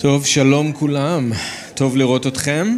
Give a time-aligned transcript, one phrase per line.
[0.00, 1.32] טוב, שלום כולם,
[1.74, 2.76] טוב לראות אתכם.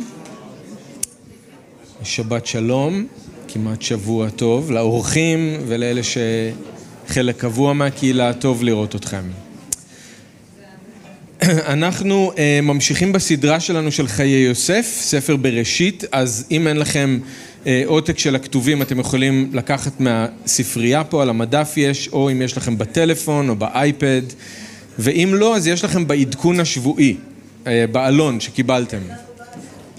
[2.03, 3.07] שבת שלום,
[3.49, 9.23] כמעט שבוע טוב, לאורחים ולאלה שחלק קבוע מהקהילה, טוב לראות אתכם.
[11.43, 17.19] אנחנו uh, ממשיכים בסדרה שלנו של חיי יוסף, ספר בראשית, אז אם אין לכם
[17.65, 22.57] uh, עותק של הכתובים אתם יכולים לקחת מהספרייה פה, על המדף יש, או אם יש
[22.57, 24.23] לכם בטלפון או באייפד.
[24.99, 27.17] ואם לא, אז יש לכם בעדכון השבועי,
[27.67, 28.99] אה, בעלון שקיבלתם.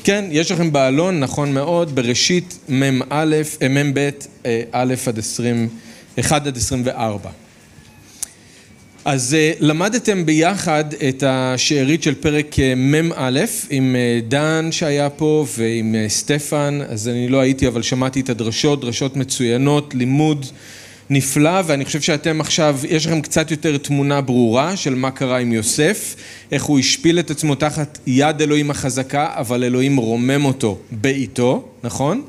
[0.03, 4.09] כן, יש לכם בעלון, נכון מאוד, בראשית מ"א, אה, מ"ב,
[4.45, 5.69] אה, א' עד 20,
[6.19, 7.29] 1 עד 24.
[9.05, 13.95] אז למדתם ביחד את השארית של פרק מ"א עם
[14.27, 19.95] דן שהיה פה ועם סטפן, אז אני לא הייתי אבל שמעתי את הדרשות, דרשות מצוינות,
[19.95, 20.45] לימוד
[21.13, 25.53] נפלא, ואני חושב שאתם עכשיו, יש לכם קצת יותר תמונה ברורה של מה קרה עם
[25.53, 26.15] יוסף,
[26.51, 32.21] איך הוא השפיל את עצמו תחת יד אלוהים החזקה, אבל אלוהים רומם אותו בעיתו, נכון?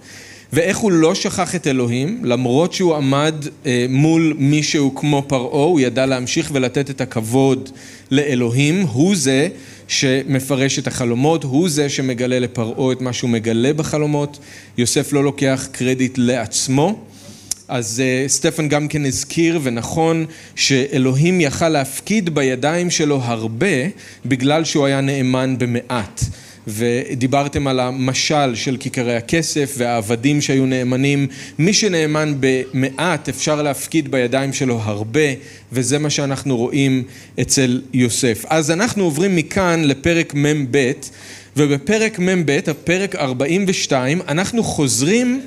[0.53, 3.35] ואיך הוא לא שכח את אלוהים, למרות שהוא עמד
[3.67, 7.71] אה, מול מישהו כמו פרעה, הוא ידע להמשיך ולתת את הכבוד
[8.11, 9.49] לאלוהים, הוא זה
[9.89, 14.39] שמפרש את החלומות, הוא זה שמגלה לפרעה את מה שהוא מגלה בחלומות,
[14.79, 17.05] יוסף לא לוקח קרדיט לעצמו.
[17.69, 23.67] אז uh, סטפן גם כן הזכיר ונכון שאלוהים יכל להפקיד בידיים שלו הרבה
[24.27, 26.21] בגלל שהוא היה נאמן במעט.
[26.67, 31.27] ודיברתם על המשל של כיכרי הכסף והעבדים שהיו נאמנים.
[31.59, 35.21] מי שנאמן במעט אפשר להפקיד בידיים שלו הרבה,
[35.73, 37.03] וזה מה שאנחנו רואים
[37.41, 38.45] אצל יוסף.
[38.49, 40.93] אז אנחנו עוברים מכאן לפרק מ"ב,
[41.57, 45.41] ובפרק מ"ב, הפרק 42, אנחנו חוזרים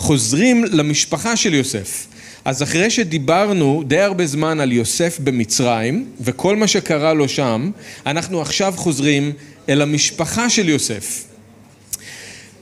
[0.00, 2.06] חוזרים למשפחה של יוסף.
[2.44, 7.70] אז אחרי שדיברנו די הרבה זמן על יוסף במצרים וכל מה שקרה לו שם,
[8.06, 9.32] אנחנו עכשיו חוזרים
[9.68, 11.24] אל המשפחה של יוסף.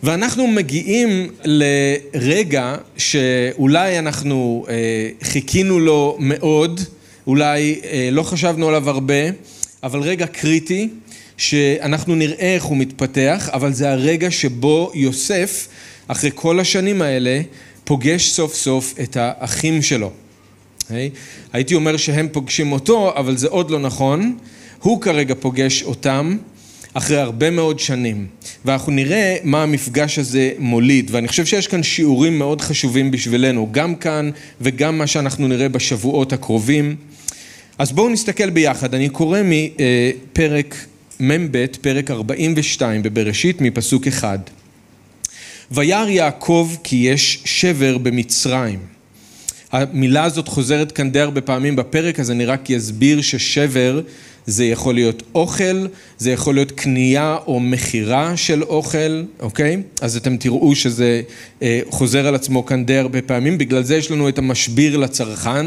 [0.02, 4.74] ואנחנו מגיעים לרגע שאולי אנחנו אה,
[5.22, 6.80] חיכינו לו מאוד,
[7.26, 9.30] אולי אה, לא חשבנו עליו הרבה,
[9.82, 10.88] אבל רגע קריטי
[11.36, 15.68] שאנחנו נראה איך הוא מתפתח, אבל זה הרגע שבו יוסף
[16.08, 17.40] אחרי כל השנים האלה,
[17.84, 20.10] פוגש סוף סוף את האחים שלו.
[20.80, 20.92] Okay?
[21.52, 24.36] הייתי אומר שהם פוגשים אותו, אבל זה עוד לא נכון.
[24.82, 26.36] הוא כרגע פוגש אותם
[26.94, 28.26] אחרי הרבה מאוד שנים.
[28.64, 31.10] ואנחנו נראה מה המפגש הזה מוליד.
[31.10, 34.30] ואני חושב שיש כאן שיעורים מאוד חשובים בשבילנו, גם כאן
[34.60, 36.96] וגם מה שאנחנו נראה בשבועות הקרובים.
[37.78, 38.94] אז בואו נסתכל ביחד.
[38.94, 40.74] אני קורא מפרק
[41.20, 44.38] מ"ב, פרק 42 בבראשית, מפסוק אחד.
[45.70, 48.78] וירא יעקב כי יש שבר במצרים.
[49.72, 54.00] המילה הזאת חוזרת כאן די הרבה פעמים בפרק, אז אני רק אסביר ששבר
[54.46, 55.86] זה יכול להיות אוכל,
[56.18, 59.82] זה יכול להיות קנייה או מכירה של אוכל, אוקיי?
[60.00, 61.22] אז אתם תראו שזה
[61.62, 65.66] אה, חוזר על עצמו כאן די הרבה פעמים, בגלל זה יש לנו את המשביר לצרכן.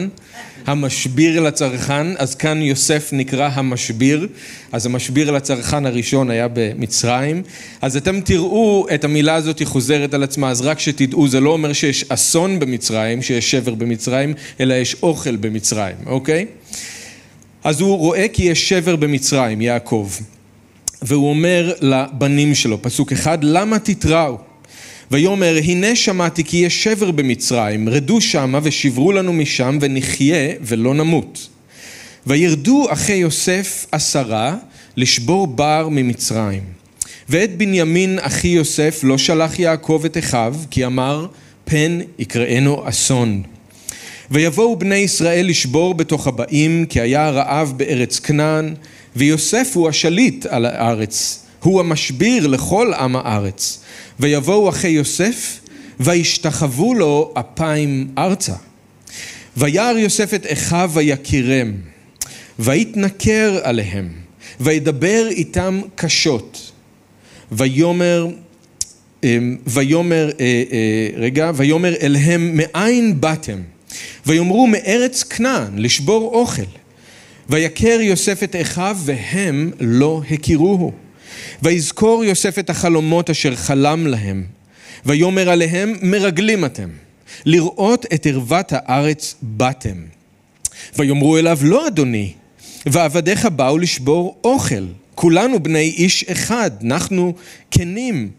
[0.66, 4.28] המשביר לצרכן, אז כאן יוסף נקרא המשביר,
[4.72, 7.44] אז המשביר לצרכן הראשון היה במצרים,
[7.82, 11.50] אז אתם תראו את המילה הזאת היא חוזרת על עצמה, אז רק שתדעו, זה לא
[11.50, 16.46] אומר שיש אסון במצרים, שיש שבר במצרים, אלא יש אוכל במצרים, אוקיי?
[17.64, 20.10] אז הוא רואה כי יש שבר במצרים, יעקב,
[21.02, 24.51] והוא אומר לבנים שלו, פסוק אחד, למה תתראו?
[25.12, 31.48] ויאמר הנה שמעתי כי יש שבר במצרים רדו שמה ושברו לנו משם ונחיה ולא נמות.
[32.28, 34.56] וירדו אחי יוסף עשרה
[34.98, 36.64] לשבור בר ממצרים.
[37.30, 41.28] ואת בנימין אחי יוסף לא שלח יעקב את אחיו כי אמר
[41.66, 43.44] פן יקראנו אסון.
[44.32, 48.74] ויבואו בני ישראל לשבור בתוך הבאים כי היה רעב בארץ כנען
[49.16, 53.82] ויוסף הוא השליט על הארץ הוא המשביר לכל עם הארץ.
[54.20, 55.60] ויבואו אחי יוסף
[56.00, 58.56] וישתחוו לו אפיים ארצה.
[59.58, 61.74] וירא יוסף את אחיו ויקירם
[62.60, 64.10] ויתנכר עליהם
[64.60, 66.72] וידבר איתם קשות.
[67.52, 68.28] ויאמר
[69.24, 73.60] אמ, ויאמר אה, אה, רגע ויאמר אליהם מאין באתם?
[74.26, 76.62] ויאמרו מארץ כנען לשבור אוכל.
[77.50, 80.92] ויכר יוסף את אחיו והם לא הכירוהו
[81.62, 84.44] ויזכור יוסף את החלומות אשר חלם להם,
[85.06, 86.90] ויאמר עליהם מרגלים אתם,
[87.46, 89.98] לראות את ערוות הארץ באתם.
[90.98, 92.34] ויאמרו אליו לא אדוני,
[92.86, 94.86] ועבדיך באו לשבור אוכל,
[95.16, 97.34] כולנו בני איש אחד, אנחנו
[97.72, 98.30] כנים.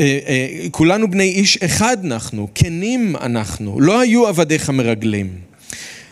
[0.00, 5.30] אה, אה, כולנו בני איש אחד אנחנו, כנים אנחנו, לא היו עבדיך מרגלים.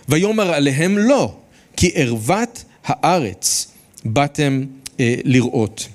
[0.09, 1.35] ויאמר עליהם לא,
[1.77, 3.67] כי ערוות הארץ
[4.05, 4.65] באתם
[5.25, 5.89] לראות.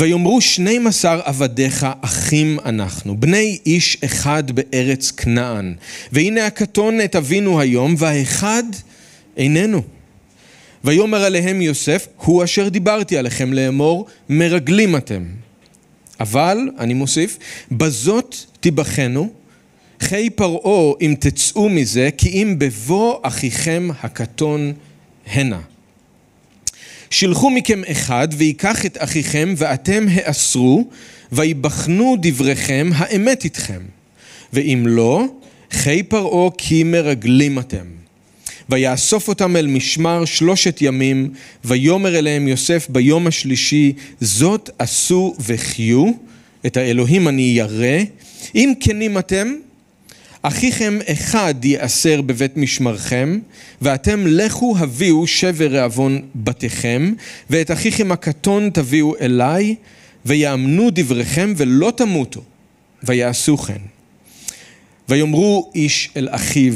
[0.00, 5.74] ויאמרו שנים עשר עבדיך אחים אנחנו, בני איש אחד בארץ כנען.
[6.12, 8.62] והנה הקטון את אבינו היום, והאחד
[9.36, 9.82] איננו.
[10.84, 15.24] ויאמר עליהם יוסף, הוא אשר דיברתי עליכם לאמור, מרגלים אתם.
[16.20, 17.38] אבל, אני מוסיף,
[17.72, 19.32] בזאת תיבחנו,
[20.00, 24.72] חי פרעה אם תצאו מזה, כי אם בבוא אחיכם הקטון
[25.26, 25.60] הנה.
[27.10, 30.88] שלחו מכם אחד ויקח את אחיכם ואתם האסרו
[31.32, 33.80] ויבחנו דבריכם האמת איתכם.
[34.52, 35.24] ואם לא
[35.70, 37.84] חי פרעה כי מרגלים אתם.
[38.68, 41.30] ויאסוף אותם אל משמר שלושת ימים
[41.64, 46.04] ויאמר אליהם יוסף ביום השלישי זאת עשו וחיו
[46.66, 47.98] את האלוהים אני ירא.
[48.54, 49.54] אם כנים אתם
[50.42, 53.38] אחיכם אחד ייאסר בבית משמרכם,
[53.82, 57.12] ואתם לכו הביאו שבר רעבון בתיכם,
[57.50, 59.74] ואת אחיכם הקטון תביאו אליי,
[60.26, 62.40] ויאמנו דבריכם ולא תמותו,
[63.02, 63.78] ויעשו כן.
[65.08, 66.74] ויאמרו איש אל אחיו,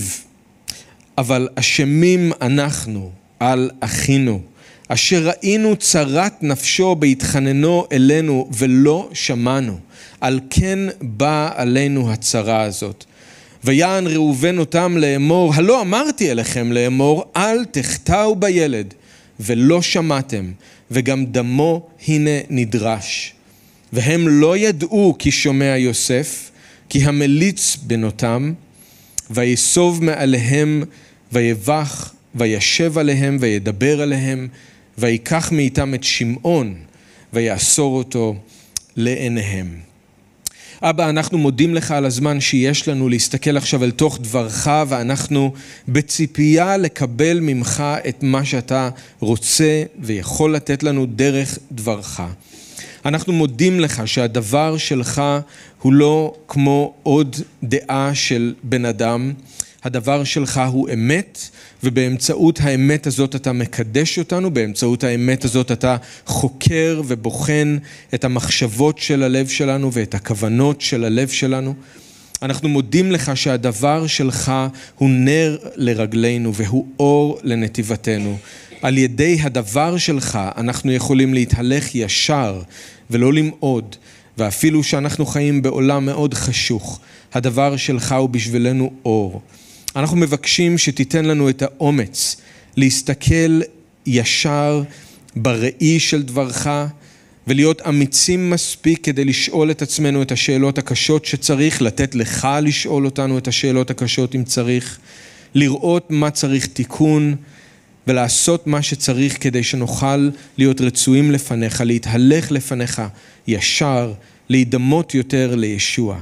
[1.18, 3.10] אבל אשמים אנחנו
[3.40, 4.40] על אחינו,
[4.88, 9.78] אשר ראינו צרת נפשו בהתחננו אלינו ולא שמענו,
[10.20, 13.04] על כן באה עלינו הצרה הזאת.
[13.64, 18.94] ויען ראובן אותם לאמור, הלא אמרתי אליכם לאמור, אל תחטאו בילד,
[19.40, 20.52] ולא שמעתם,
[20.90, 23.34] וגם דמו הנה נדרש.
[23.92, 26.50] והם לא ידעו כי שומע יוסף,
[26.88, 28.52] כי המליץ בנותם,
[29.30, 30.82] ויסוב מעליהם,
[31.32, 34.48] ויבח, וישב עליהם, וידבר עליהם,
[34.98, 36.74] ויקח מאיתם את שמעון,
[37.32, 38.34] ויאסור אותו
[38.96, 39.93] לעיניהם.
[40.86, 45.52] אבא, אנחנו מודים לך על הזמן שיש לנו להסתכל עכשיו אל תוך דברך, ואנחנו
[45.88, 48.88] בציפייה לקבל ממך את מה שאתה
[49.20, 52.20] רוצה ויכול לתת לנו דרך דברך.
[53.04, 55.22] אנחנו מודים לך שהדבר שלך
[55.82, 59.32] הוא לא כמו עוד דעה של בן אדם,
[59.84, 61.38] הדבר שלך הוא אמת,
[61.82, 65.96] ובאמצעות האמת הזאת אתה מקדש אותנו, באמצעות האמת הזאת אתה
[66.26, 67.76] חוקר ובוחן
[68.14, 71.74] את המחשבות של הלב שלנו ואת הכוונות של הלב שלנו.
[72.42, 74.52] אנחנו מודים לך שהדבר שלך
[74.98, 78.38] הוא נר לרגלינו והוא אור לנתיבתנו.
[78.82, 82.62] על ידי הדבר שלך אנחנו יכולים להתהלך ישר
[83.10, 83.96] ולא למעוד,
[84.38, 87.00] ואפילו שאנחנו חיים בעולם מאוד חשוך,
[87.32, 89.42] הדבר שלך הוא בשבילנו אור.
[89.96, 92.36] אנחנו מבקשים שתיתן לנו את האומץ
[92.76, 93.60] להסתכל
[94.06, 94.82] ישר
[95.36, 96.66] בראי של דברך
[97.46, 103.38] ולהיות אמיצים מספיק כדי לשאול את עצמנו את השאלות הקשות שצריך, לתת לך לשאול אותנו
[103.38, 104.98] את השאלות הקשות אם צריך,
[105.54, 107.36] לראות מה צריך תיקון
[108.06, 113.02] ולעשות מה שצריך כדי שנוכל להיות רצויים לפניך, להתהלך לפניך
[113.46, 114.12] ישר,
[114.48, 116.20] להידמות יותר לישוע.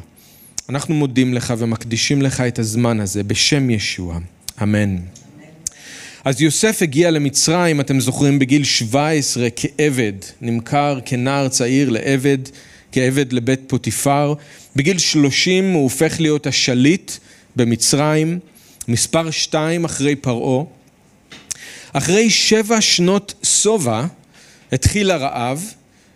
[0.72, 4.18] אנחנו מודים לך ומקדישים לך את הזמן הזה בשם ישוע,
[4.62, 4.96] אמן.
[6.24, 12.38] אז יוסף הגיע למצרים, אתם זוכרים, בגיל 17 כעבד, נמכר כנער צעיר לעבד,
[12.92, 14.34] כעבד לבית פוטיפר.
[14.76, 17.12] בגיל 30 הוא הופך להיות השליט
[17.56, 18.38] במצרים,
[18.88, 20.64] מספר 2 אחרי פרעה.
[21.92, 24.06] אחרי שבע שנות שובע
[24.72, 25.64] התחיל הרעב,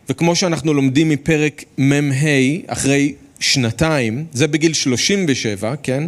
[0.08, 2.26] וכמו שאנחנו לומדים מפרק מ"ה,
[2.66, 6.04] אחרי שנתיים, זה בגיל 37, כן?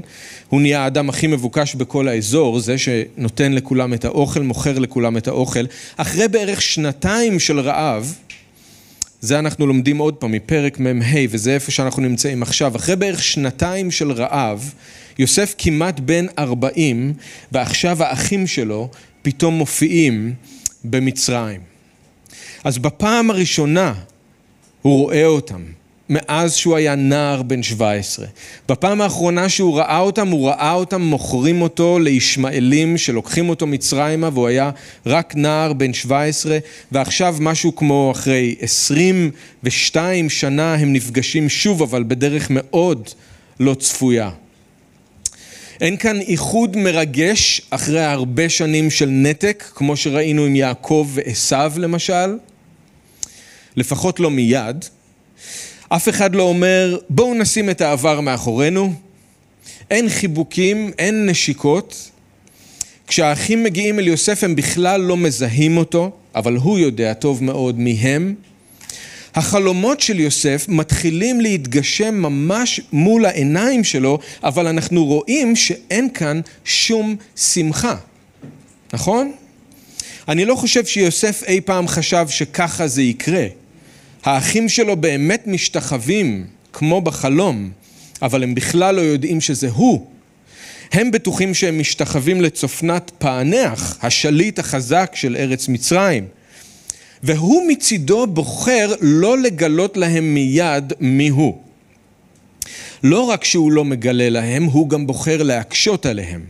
[0.48, 5.28] הוא נהיה האדם הכי מבוקש בכל האזור, זה שנותן לכולם את האוכל, מוכר לכולם את
[5.28, 5.64] האוכל.
[5.96, 8.14] אחרי בערך שנתיים של רעב,
[9.20, 12.76] זה אנחנו לומדים עוד פעם מפרק מ"ה, וזה איפה שאנחנו נמצאים עכשיו.
[12.76, 14.72] אחרי בערך שנתיים של רעב,
[15.18, 17.12] יוסף כמעט בן 40,
[17.52, 18.90] ועכשיו האחים שלו
[19.22, 20.34] פתאום מופיעים
[20.84, 21.60] במצרים.
[22.64, 23.94] אז בפעם הראשונה
[24.82, 25.77] הוא רואה אותם.
[26.10, 28.26] מאז שהוא היה נער בן 17.
[28.68, 34.48] בפעם האחרונה שהוא ראה אותם, הוא ראה אותם מוכרים אותו לישמעאלים שלוקחים אותו מצרימה והוא
[34.48, 34.70] היה
[35.06, 36.58] רק נער בן 17
[36.92, 43.08] ועכשיו משהו כמו אחרי 22 שנה הם נפגשים שוב אבל בדרך מאוד
[43.60, 44.30] לא צפויה.
[45.80, 52.36] אין כאן איחוד מרגש אחרי הרבה שנים של נתק כמו שראינו עם יעקב ועשו למשל,
[53.76, 54.84] לפחות לא מיד.
[55.88, 58.92] אף אחד לא אומר, בואו נשים את העבר מאחורינו.
[59.90, 62.10] אין חיבוקים, אין נשיקות.
[63.06, 67.92] כשהאחים מגיעים אל יוסף הם בכלל לא מזהים אותו, אבל הוא יודע טוב מאוד מי
[67.92, 68.34] הם.
[69.34, 77.16] החלומות של יוסף מתחילים להתגשם ממש מול העיניים שלו, אבל אנחנו רואים שאין כאן שום
[77.36, 77.96] שמחה,
[78.92, 79.32] נכון?
[80.28, 83.46] אני לא חושב שיוסף אי פעם חשב שככה זה יקרה.
[84.24, 87.70] האחים שלו באמת משתחווים, כמו בחלום,
[88.22, 90.06] אבל הם בכלל לא יודעים שזה הוא.
[90.92, 96.26] הם בטוחים שהם משתחווים לצופנת פענח, השליט החזק של ארץ מצרים.
[97.22, 101.58] והוא מצידו בוחר לא לגלות להם מיד מי הוא.
[103.02, 106.44] לא רק שהוא לא מגלה להם, הוא גם בוחר להקשות עליהם.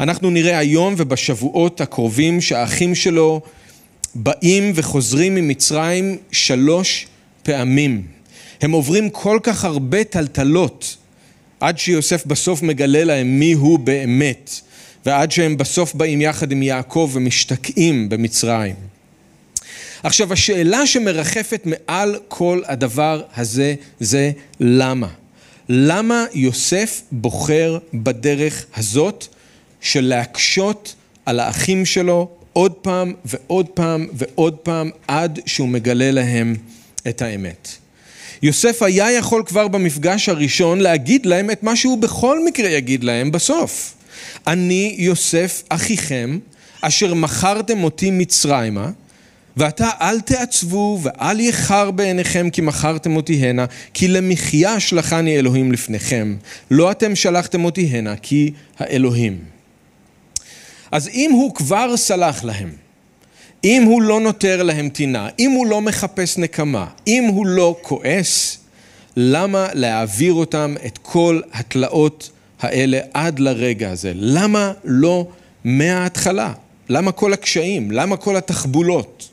[0.00, 3.40] אנחנו נראה היום ובשבועות הקרובים שהאחים שלו
[4.16, 7.06] באים וחוזרים ממצרים שלוש
[7.42, 8.02] פעמים.
[8.60, 10.96] הם עוברים כל כך הרבה טלטלות
[11.60, 14.60] עד שיוסף בסוף מגלה להם מי הוא באמת
[15.06, 18.74] ועד שהם בסוף באים יחד עם יעקב ומשתקעים במצרים.
[20.02, 24.30] עכשיו השאלה שמרחפת מעל כל הדבר הזה זה
[24.60, 25.08] למה?
[25.68, 29.26] למה יוסף בוחר בדרך הזאת
[29.80, 30.94] של להקשות
[31.26, 36.56] על האחים שלו עוד פעם ועוד פעם ועוד פעם עד שהוא מגלה להם
[37.08, 37.68] את האמת.
[38.42, 43.30] יוסף היה יכול כבר במפגש הראשון להגיד להם את מה שהוא בכל מקרה יגיד להם
[43.30, 43.94] בסוף.
[44.46, 46.38] אני יוסף אחיכם
[46.80, 48.90] אשר מכרתם אותי מצרימה
[49.56, 56.36] ועתה אל תעצבו ואל יחר בעיניכם כי מכרתם אותי הנה כי למחיה שלחני אלוהים לפניכם
[56.70, 59.55] לא אתם שלחתם אותי הנה כי האלוהים
[60.92, 62.72] אז אם הוא כבר סלח להם,
[63.64, 68.58] אם הוא לא נותר להם טינה, אם הוא לא מחפש נקמה, אם הוא לא כועס,
[69.16, 74.12] למה להעביר אותם את כל התלאות האלה עד לרגע הזה?
[74.14, 75.26] למה לא
[75.64, 76.52] מההתחלה?
[76.88, 77.90] למה כל הקשיים?
[77.90, 79.28] למה כל התחבולות?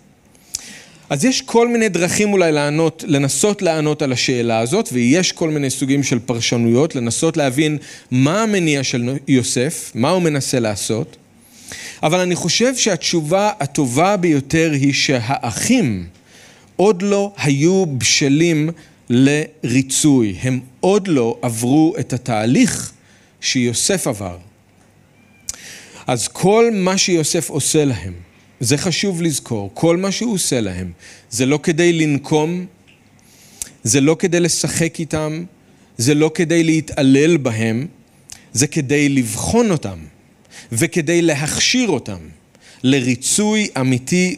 [1.09, 5.69] אז יש כל מיני דרכים אולי לענות, לנסות לענות על השאלה הזאת, ויש כל מיני
[5.69, 7.77] סוגים של פרשנויות, לנסות להבין
[8.11, 11.17] מה המניע של יוסף, מה הוא מנסה לעשות.
[12.03, 16.07] אבל אני חושב שהתשובה הטובה ביותר היא שהאחים
[16.75, 18.69] עוד לא היו בשלים
[19.09, 22.91] לריצוי, הם עוד לא עברו את התהליך
[23.41, 24.37] שיוסף עבר.
[26.07, 28.13] אז כל מה שיוסף עושה להם,
[28.59, 30.91] זה חשוב לזכור, כל מה שהוא עושה להם,
[31.29, 32.65] זה לא כדי לנקום,
[33.83, 35.43] זה לא כדי לשחק איתם,
[35.97, 37.87] זה לא כדי להתעלל בהם,
[38.53, 39.99] זה כדי לבחון אותם.
[40.71, 42.17] וכדי להכשיר אותם
[42.83, 44.35] לריצוי אמיתי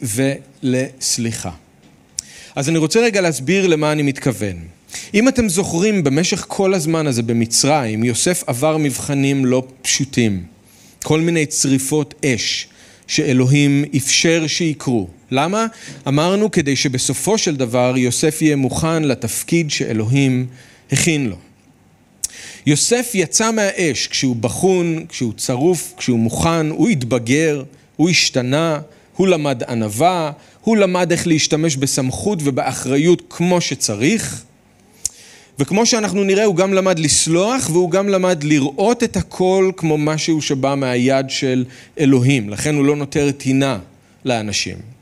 [0.64, 1.52] ולסליחה.
[2.56, 4.56] אז אני רוצה רגע להסביר למה אני מתכוון.
[5.14, 10.44] אם אתם זוכרים, במשך כל הזמן הזה במצרים, יוסף עבר מבחנים לא פשוטים.
[11.04, 12.68] כל מיני צריפות אש
[13.08, 15.08] שאלוהים אפשר שיקרו.
[15.32, 15.66] למה?
[16.08, 20.46] אמרנו כדי שבסופו של דבר יוסף יהיה מוכן לתפקיד שאלוהים
[20.92, 21.36] הכין לו.
[22.66, 27.64] יוסף יצא מהאש כשהוא בחון, כשהוא צרוף, כשהוא מוכן, הוא התבגר,
[27.96, 28.80] הוא השתנה,
[29.16, 30.32] הוא למד ענווה,
[30.62, 34.44] הוא למד איך להשתמש בסמכות ובאחריות כמו שצריך.
[35.60, 40.42] וכמו שאנחנו נראה, הוא גם למד לסלוח והוא גם למד לראות את הכל כמו משהו
[40.42, 41.66] שבא מהיד של
[42.00, 42.50] אלוהים.
[42.50, 43.80] לכן הוא לא נותר טינה
[44.26, 44.95] לאנשים.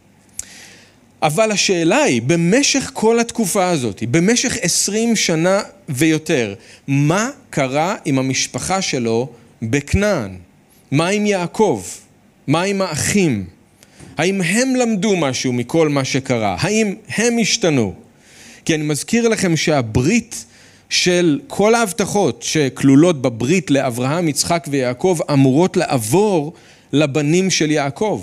[1.23, 6.53] אבל השאלה היא, במשך כל התקופה הזאת, במשך עשרים שנה ויותר,
[6.87, 9.29] מה קרה עם המשפחה שלו
[9.61, 10.35] בכנען?
[10.91, 11.83] מה עם יעקב?
[12.47, 13.45] מה עם האחים?
[14.17, 16.55] האם הם למדו משהו מכל מה שקרה?
[16.59, 17.93] האם הם השתנו?
[18.65, 20.45] כי אני מזכיר לכם שהברית
[20.89, 26.53] של כל ההבטחות שכלולות בברית לאברהם, יצחק ויעקב אמורות לעבור
[26.93, 28.21] לבנים של יעקב.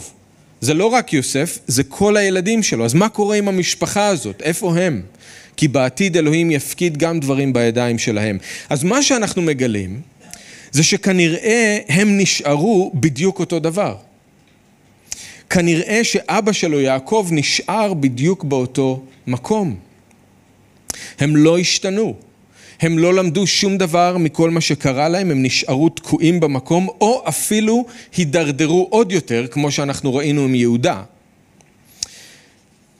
[0.60, 2.84] זה לא רק יוסף, זה כל הילדים שלו.
[2.84, 4.42] אז מה קורה עם המשפחה הזאת?
[4.42, 5.02] איפה הם?
[5.56, 8.38] כי בעתיד אלוהים יפקיד גם דברים בידיים שלהם.
[8.68, 10.00] אז מה שאנחנו מגלים
[10.72, 13.96] זה שכנראה הם נשארו בדיוק אותו דבר.
[15.50, 19.76] כנראה שאבא שלו יעקב נשאר בדיוק באותו מקום.
[21.18, 22.14] הם לא השתנו.
[22.80, 27.84] הם לא למדו שום דבר מכל מה שקרה להם, הם נשארו תקועים במקום, או אפילו
[28.16, 31.02] הידרדרו עוד יותר, כמו שאנחנו ראינו עם יהודה.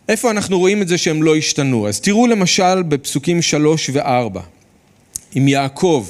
[0.08, 1.88] איפה אנחנו רואים את זה שהם לא השתנו?
[1.88, 4.40] אז תראו למשל בפסוקים שלוש וארבע,
[5.34, 6.06] עם יעקב,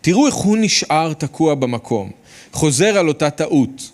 [0.00, 2.10] תראו איך הוא נשאר תקוע במקום,
[2.52, 3.90] חוזר על אותה טעות.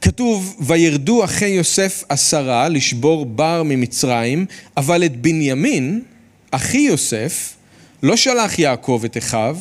[0.00, 4.46] כתוב, וירדו אחי יוסף עשרה לשבור בר ממצרים,
[4.76, 6.02] אבל את בנימין,
[6.50, 7.56] אחי יוסף,
[8.02, 9.56] לא שלח יעקב את אחיו,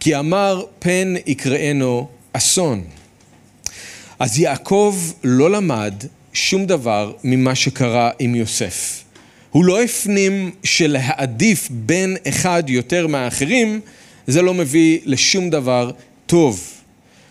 [0.00, 2.84] כי אמר פן יקראנו אסון.
[4.18, 5.94] אז יעקב לא למד
[6.32, 9.04] שום דבר ממה שקרה עם יוסף.
[9.50, 13.80] הוא לא הפנים שלהעדיף בין אחד יותר מהאחרים,
[14.26, 15.90] זה לא מביא לשום דבר
[16.26, 16.70] טוב.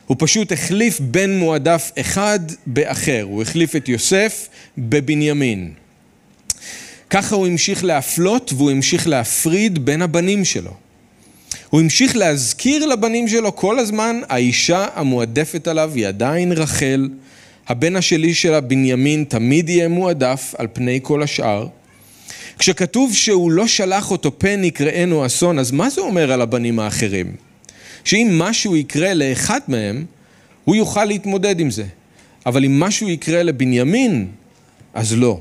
[0.05, 5.73] הוא פשוט החליף בן מועדף אחד באחר, הוא החליף את יוסף בבנימין.
[7.09, 10.71] ככה הוא המשיך להפלות והוא המשיך להפריד בין הבנים שלו.
[11.69, 17.09] הוא המשיך להזכיר לבנים שלו כל הזמן, האישה המועדפת עליו היא עדיין רחל,
[17.67, 21.67] הבן השלי שלה בנימין תמיד יהיה מועדף על פני כל השאר.
[22.59, 27.35] כשכתוב שהוא לא שלח אותו פן יקראנו אסון, אז מה זה אומר על הבנים האחרים?
[28.03, 30.05] שאם משהו יקרה לאחד מהם,
[30.65, 31.85] הוא יוכל להתמודד עם זה.
[32.45, 34.27] אבל אם משהו יקרה לבנימין,
[34.93, 35.39] אז לא.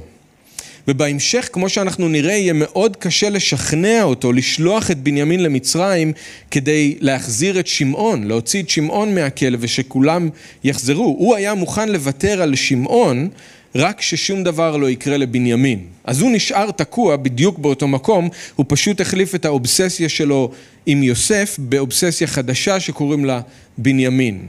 [0.88, 6.12] ובהמשך, כמו שאנחנו נראה, יהיה מאוד קשה לשכנע אותו, לשלוח את בנימין למצרים
[6.50, 10.28] כדי להחזיר את שמעון, להוציא את שמעון מהכלא ושכולם
[10.64, 11.16] יחזרו.
[11.18, 13.28] הוא היה מוכן לוותר על שמעון
[13.74, 15.86] רק ששום דבר לא יקרה לבנימין.
[16.04, 20.50] אז הוא נשאר תקוע בדיוק באותו מקום, הוא פשוט החליף את האובססיה שלו
[20.86, 23.40] עם יוסף באובססיה חדשה שקוראים לה
[23.78, 24.40] בנימין.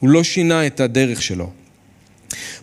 [0.00, 1.50] הוא לא שינה את הדרך שלו.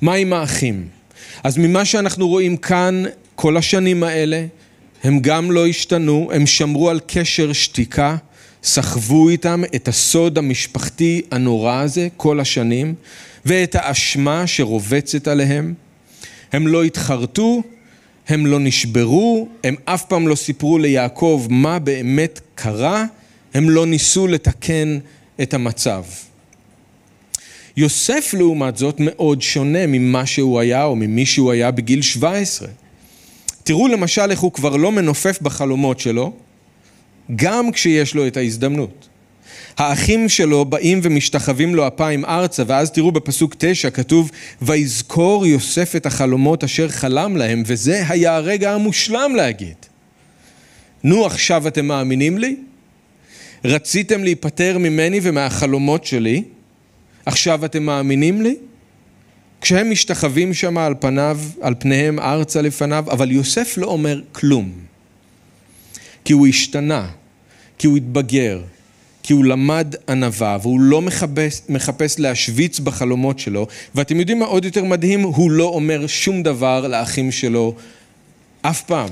[0.01, 1.00] מה עם האחים?
[1.43, 3.03] אז ממה שאנחנו רואים כאן
[3.35, 4.45] כל השנים האלה,
[5.03, 8.15] הם גם לא השתנו, הם שמרו על קשר שתיקה,
[8.63, 12.95] סחבו איתם את הסוד המשפחתי הנורא הזה כל השנים,
[13.45, 15.73] ואת האשמה שרובצת עליהם.
[16.51, 17.63] הם לא התחרטו,
[18.27, 23.05] הם לא נשברו, הם אף פעם לא סיפרו ליעקב מה באמת קרה,
[23.53, 24.97] הם לא ניסו לתקן
[25.41, 26.03] את המצב.
[27.77, 32.67] יוסף לעומת זאת מאוד שונה ממה שהוא היה או ממי שהוא היה בגיל 17.
[33.63, 36.33] תראו למשל איך הוא כבר לא מנופף בחלומות שלו,
[37.35, 39.07] גם כשיש לו את ההזדמנות.
[39.77, 46.05] האחים שלו באים ומשתחווים לו אפיים ארצה, ואז תראו בפסוק תשע כתוב, ויזכור יוסף את
[46.05, 49.75] החלומות אשר חלם להם, וזה היה הרגע המושלם להגיד.
[51.03, 52.55] נו עכשיו אתם מאמינים לי?
[53.65, 56.43] רציתם להיפטר ממני ומהחלומות שלי,
[57.25, 58.55] עכשיו אתם מאמינים לי?
[59.61, 64.71] כשהם משתחווים שם על פניו, על פניהם ארצה לפניו, אבל יוסף לא אומר כלום.
[66.25, 67.09] כי הוא השתנה,
[67.77, 68.61] כי הוא התבגר,
[69.23, 74.65] כי הוא למד ענווה, והוא לא מחפש, מחפש להשוויץ בחלומות שלו, ואתם יודעים מה עוד
[74.65, 75.21] יותר מדהים?
[75.21, 77.75] הוא לא אומר שום דבר לאחים שלו
[78.61, 79.09] אף פעם.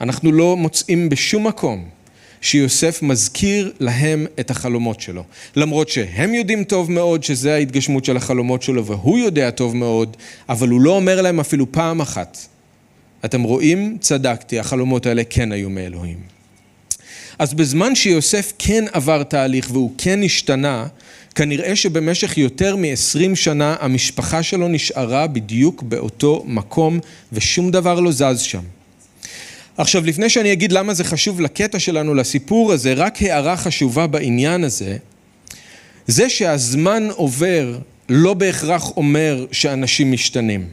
[0.00, 1.88] אנחנו לא מוצאים בשום מקום
[2.40, 5.22] שיוסף מזכיר להם את החלומות שלו.
[5.56, 10.16] למרות שהם יודעים טוב מאוד שזה ההתגשמות של החלומות שלו והוא יודע טוב מאוד,
[10.48, 12.38] אבל הוא לא אומר להם אפילו פעם אחת.
[13.24, 13.96] אתם רואים?
[14.00, 16.18] צדקתי, החלומות האלה כן היו מאלוהים.
[17.38, 20.86] אז בזמן שיוסף כן עבר תהליך והוא כן השתנה,
[21.34, 27.00] כנראה שבמשך יותר מ-20 שנה המשפחה שלו נשארה בדיוק באותו מקום
[27.32, 28.62] ושום דבר לא זז שם.
[29.78, 34.64] עכשיו, לפני שאני אגיד למה זה חשוב לקטע שלנו, לסיפור הזה, רק הערה חשובה בעניין
[34.64, 34.96] הזה,
[36.06, 40.68] זה שהזמן עובר לא בהכרח אומר שאנשים משתנים.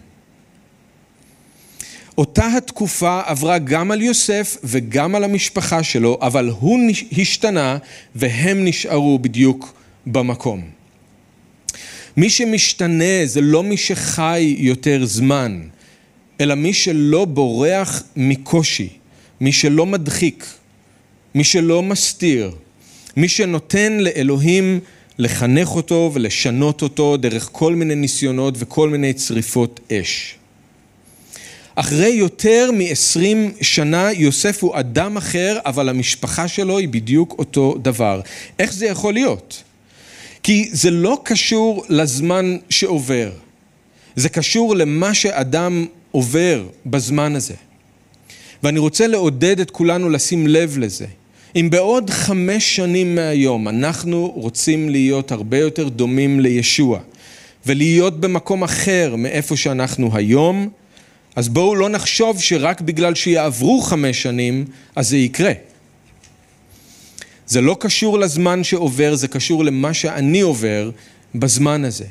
[2.17, 6.79] אותה התקופה עברה גם על יוסף וגם על המשפחה שלו, אבל הוא
[7.17, 7.77] השתנה
[8.15, 9.73] והם נשארו בדיוק
[10.05, 10.61] במקום.
[12.17, 15.61] מי שמשתנה זה לא מי שחי יותר זמן,
[16.43, 18.89] אלא מי שלא בורח מקושי,
[19.41, 20.45] מי שלא מדחיק,
[21.35, 22.51] מי שלא מסתיר,
[23.17, 24.79] מי שנותן לאלוהים
[25.17, 30.35] לחנך אותו ולשנות אותו דרך כל מיני ניסיונות וכל מיני צריפות אש.
[31.75, 38.21] אחרי יותר מ-20 שנה יוסף הוא אדם אחר, אבל המשפחה שלו היא בדיוק אותו דבר.
[38.59, 39.63] איך זה יכול להיות?
[40.43, 43.31] כי זה לא קשור לזמן שעובר,
[44.15, 47.53] זה קשור למה שאדם עובר בזמן הזה.
[48.63, 51.05] ואני רוצה לעודד את כולנו לשים לב לזה.
[51.55, 56.99] אם בעוד חמש שנים מהיום אנחנו רוצים להיות הרבה יותר דומים לישוע
[57.65, 60.69] ולהיות במקום אחר מאיפה שאנחנו היום,
[61.35, 65.51] אז בואו לא נחשוב שרק בגלל שיעברו חמש שנים, אז זה יקרה.
[67.47, 70.91] זה לא קשור לזמן שעובר, זה קשור למה שאני עובר
[71.35, 72.05] בזמן הזה.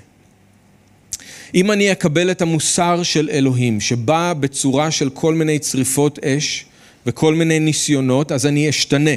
[1.55, 6.65] אם אני אקבל את המוסר של אלוהים, שבא בצורה של כל מיני צריפות אש
[7.07, 9.11] וכל מיני ניסיונות, אז אני אשתנה.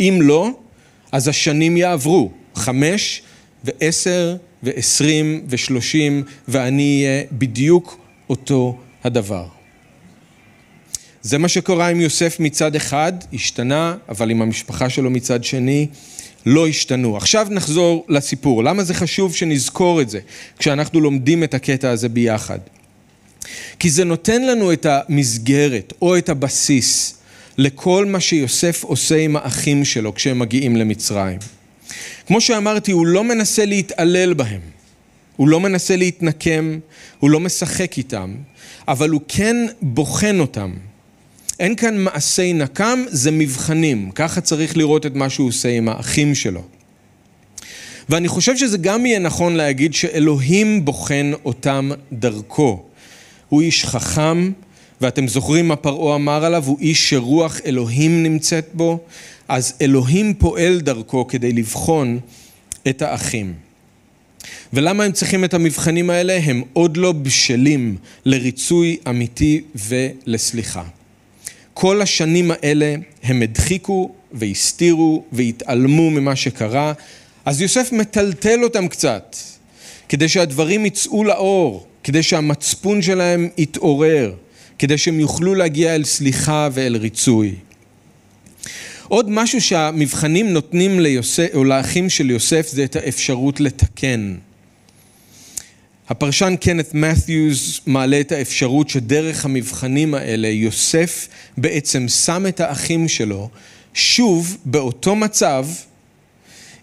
[0.00, 0.50] אם לא,
[1.12, 3.22] אז השנים יעברו, חמש
[3.64, 7.98] ועשר ועשרים ושלושים, ואני אהיה בדיוק
[8.30, 9.46] אותו הדבר.
[11.22, 15.86] זה מה שקורה עם יוסף מצד אחד, השתנה, אבל עם המשפחה שלו מצד שני,
[16.46, 17.16] לא השתנו.
[17.16, 18.64] עכשיו נחזור לסיפור.
[18.64, 20.18] למה זה חשוב שנזכור את זה
[20.58, 22.58] כשאנחנו לומדים את הקטע הזה ביחד?
[23.78, 27.14] כי זה נותן לנו את המסגרת או את הבסיס
[27.58, 31.38] לכל מה שיוסף עושה עם האחים שלו כשהם מגיעים למצרים.
[32.26, 34.60] כמו שאמרתי, הוא לא מנסה להתעלל בהם,
[35.36, 36.78] הוא לא מנסה להתנקם,
[37.18, 38.34] הוא לא משחק איתם,
[38.88, 40.72] אבל הוא כן בוחן אותם.
[41.60, 44.10] אין כאן מעשי נקם, זה מבחנים.
[44.10, 46.62] ככה צריך לראות את מה שהוא עושה עם האחים שלו.
[48.08, 52.82] ואני חושב שזה גם יהיה נכון להגיד שאלוהים בוחן אותם דרכו.
[53.48, 54.52] הוא איש חכם,
[55.00, 58.98] ואתם זוכרים מה פרעה אמר עליו, הוא איש שרוח אלוהים נמצאת בו,
[59.48, 62.18] אז אלוהים פועל דרכו כדי לבחון
[62.88, 63.54] את האחים.
[64.72, 66.38] ולמה הם צריכים את המבחנים האלה?
[66.44, 70.82] הם עוד לא בשלים לריצוי אמיתי ולסליחה.
[71.78, 76.92] כל השנים האלה הם הדחיקו והסתירו והתעלמו ממה שקרה,
[77.44, 79.36] אז יוסף מטלטל אותם קצת,
[80.08, 84.34] כדי שהדברים יצאו לאור, כדי שהמצפון שלהם יתעורר,
[84.78, 87.54] כדי שהם יוכלו להגיע אל סליחה ואל ריצוי.
[89.08, 94.34] עוד משהו שהמבחנים נותנים ליוסף, או לאחים של יוסף זה את האפשרות לתקן.
[96.08, 103.48] הפרשן קנת מת'יוז מעלה את האפשרות שדרך המבחנים האלה יוסף בעצם שם את האחים שלו
[103.94, 105.66] שוב באותו מצב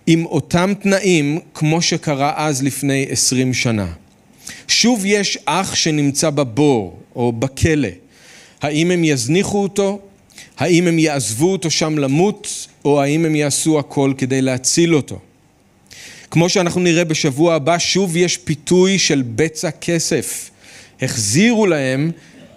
[0.07, 3.87] עם אותם תנאים כמו שקרה אז לפני עשרים שנה.
[4.67, 7.89] שוב יש אח שנמצא בבור או בכלא.
[8.61, 9.99] האם הם יזניחו אותו?
[10.57, 12.67] האם הם יעזבו אותו שם למות?
[12.85, 15.19] או האם הם יעשו הכל כדי להציל אותו?
[16.33, 20.49] כמו שאנחנו נראה בשבוע הבא, שוב יש פיתוי של בצע כסף.
[21.01, 22.11] החזירו להם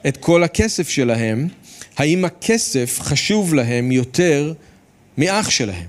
[0.09, 1.49] את כל הכסף שלהם,
[1.97, 4.53] האם הכסף חשוב להם יותר
[5.19, 5.87] מאח שלהם?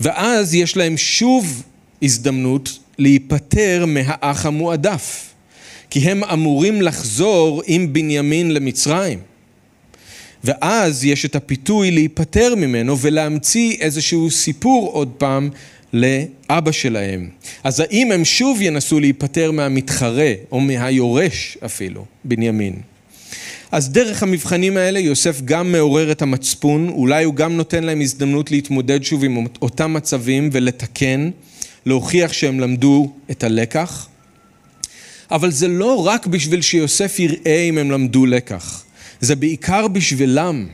[0.00, 1.62] ואז יש להם שוב
[2.02, 5.26] הזדמנות להיפטר מהאח המועדף,
[5.90, 9.18] כי הם אמורים לחזור עם בנימין למצרים.
[10.44, 15.50] ואז יש את הפיתוי להיפטר ממנו ולהמציא איזשהו סיפור עוד פעם
[15.92, 17.28] לאבא שלהם.
[17.64, 22.74] אז האם הם שוב ינסו להיפטר מהמתחרה, או מהיורש אפילו, בנימין?
[23.72, 28.50] אז דרך המבחנים האלה יוסף גם מעורר את המצפון, אולי הוא גם נותן להם הזדמנות
[28.50, 31.30] להתמודד שוב עם אותם מצבים ולתקן,
[31.86, 34.08] להוכיח שהם למדו את הלקח.
[35.30, 38.84] אבל זה לא רק בשביל שיוסף יראה אם הם למדו לקח,
[39.20, 40.66] זה בעיקר בשבילם,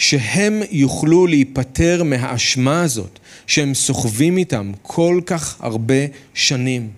[0.00, 5.94] שהם יוכלו להיפטר מהאשמה הזאת, שהם סוחבים איתם כל כך הרבה
[6.34, 6.88] שנים.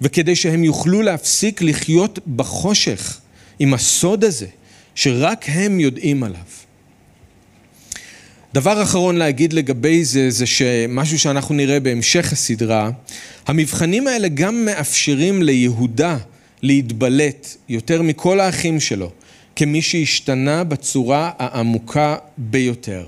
[0.00, 3.20] וכדי שהם יוכלו להפסיק לחיות בחושך
[3.58, 4.46] עם הסוד הזה,
[4.94, 6.40] שרק הם יודעים עליו.
[8.54, 12.90] דבר אחרון להגיד לגבי זה, זה שמשהו שאנחנו נראה בהמשך הסדרה,
[13.46, 16.16] המבחנים האלה גם מאפשרים ליהודה
[16.62, 19.10] להתבלט יותר מכל האחים שלו,
[19.56, 23.06] כמי שהשתנה בצורה העמוקה ביותר.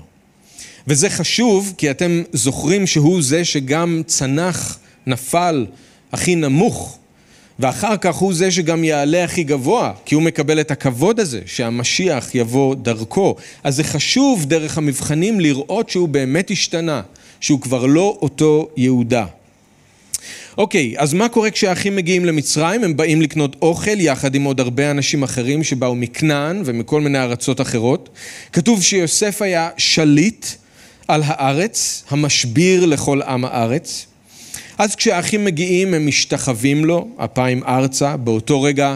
[0.87, 5.65] וזה חשוב כי אתם זוכרים שהוא זה שגם צנח, נפל
[6.11, 6.97] הכי נמוך,
[7.59, 12.35] ואחר כך הוא זה שגם יעלה הכי גבוה, כי הוא מקבל את הכבוד הזה, שהמשיח
[12.35, 13.35] יבוא דרכו.
[13.63, 17.01] אז זה חשוב דרך המבחנים לראות שהוא באמת השתנה,
[17.39, 19.25] שהוא כבר לא אותו יהודה.
[20.57, 22.83] אוקיי, אז מה קורה כשהאחים מגיעים למצרים?
[22.83, 27.61] הם באים לקנות אוכל יחד עם עוד הרבה אנשים אחרים שבאו מכנען ומכל מיני ארצות
[27.61, 28.09] אחרות.
[28.53, 30.45] כתוב שיוסף היה שליט
[31.07, 34.05] על הארץ, המשביר לכל עם הארץ.
[34.77, 38.95] אז כשהאחים מגיעים הם משתחווים לו, אפיים ארצה, באותו רגע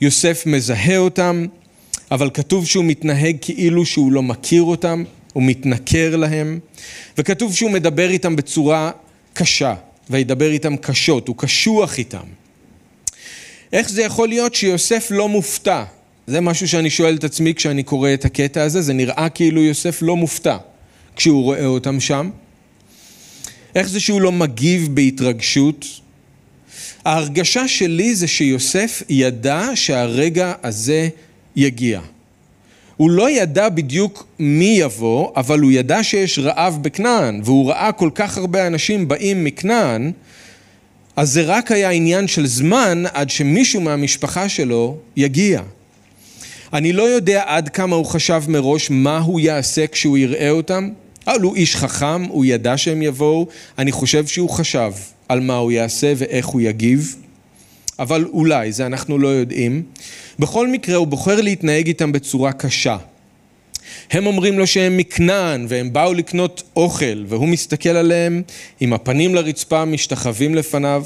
[0.00, 1.46] יוסף מזהה אותם,
[2.10, 6.58] אבל כתוב שהוא מתנהג כאילו שהוא לא מכיר אותם, הוא מתנכר להם,
[7.18, 8.90] וכתוב שהוא מדבר איתם בצורה
[9.34, 9.74] קשה,
[10.10, 12.26] וידבר איתם קשות, הוא קשוח איתם.
[13.72, 15.84] איך זה יכול להיות שיוסף לא מופתע?
[16.26, 20.02] זה משהו שאני שואל את עצמי כשאני קורא את הקטע הזה, זה נראה כאילו יוסף
[20.02, 20.56] לא מופתע
[21.16, 22.30] כשהוא רואה אותם שם.
[23.74, 25.86] איך זה שהוא לא מגיב בהתרגשות?
[27.04, 31.08] ההרגשה שלי זה שיוסף ידע שהרגע הזה
[31.56, 32.00] יגיע.
[32.96, 38.10] הוא לא ידע בדיוק מי יבוא, אבל הוא ידע שיש רעב בכנען, והוא ראה כל
[38.14, 40.12] כך הרבה אנשים באים מכנען,
[41.16, 45.62] אז זה רק היה עניין של זמן עד שמישהו מהמשפחה שלו יגיע.
[46.72, 50.88] אני לא יודע עד כמה הוא חשב מראש מה הוא יעשה כשהוא יראה אותם,
[51.26, 53.46] אבל הוא איש חכם, הוא ידע שהם יבואו,
[53.78, 54.92] אני חושב שהוא חשב
[55.28, 57.16] על מה הוא יעשה ואיך הוא יגיב,
[57.98, 59.82] אבל אולי, זה אנחנו לא יודעים.
[60.38, 62.96] בכל מקרה, הוא בוחר להתנהג איתם בצורה קשה.
[64.10, 68.42] הם אומרים לו שהם מכנען והם באו לקנות אוכל, והוא מסתכל עליהם
[68.80, 71.04] עם הפנים לרצפה, משתחווים לפניו,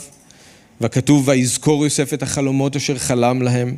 [0.80, 3.76] וכתוב ויזכור יוסף את החלומות אשר חלם להם.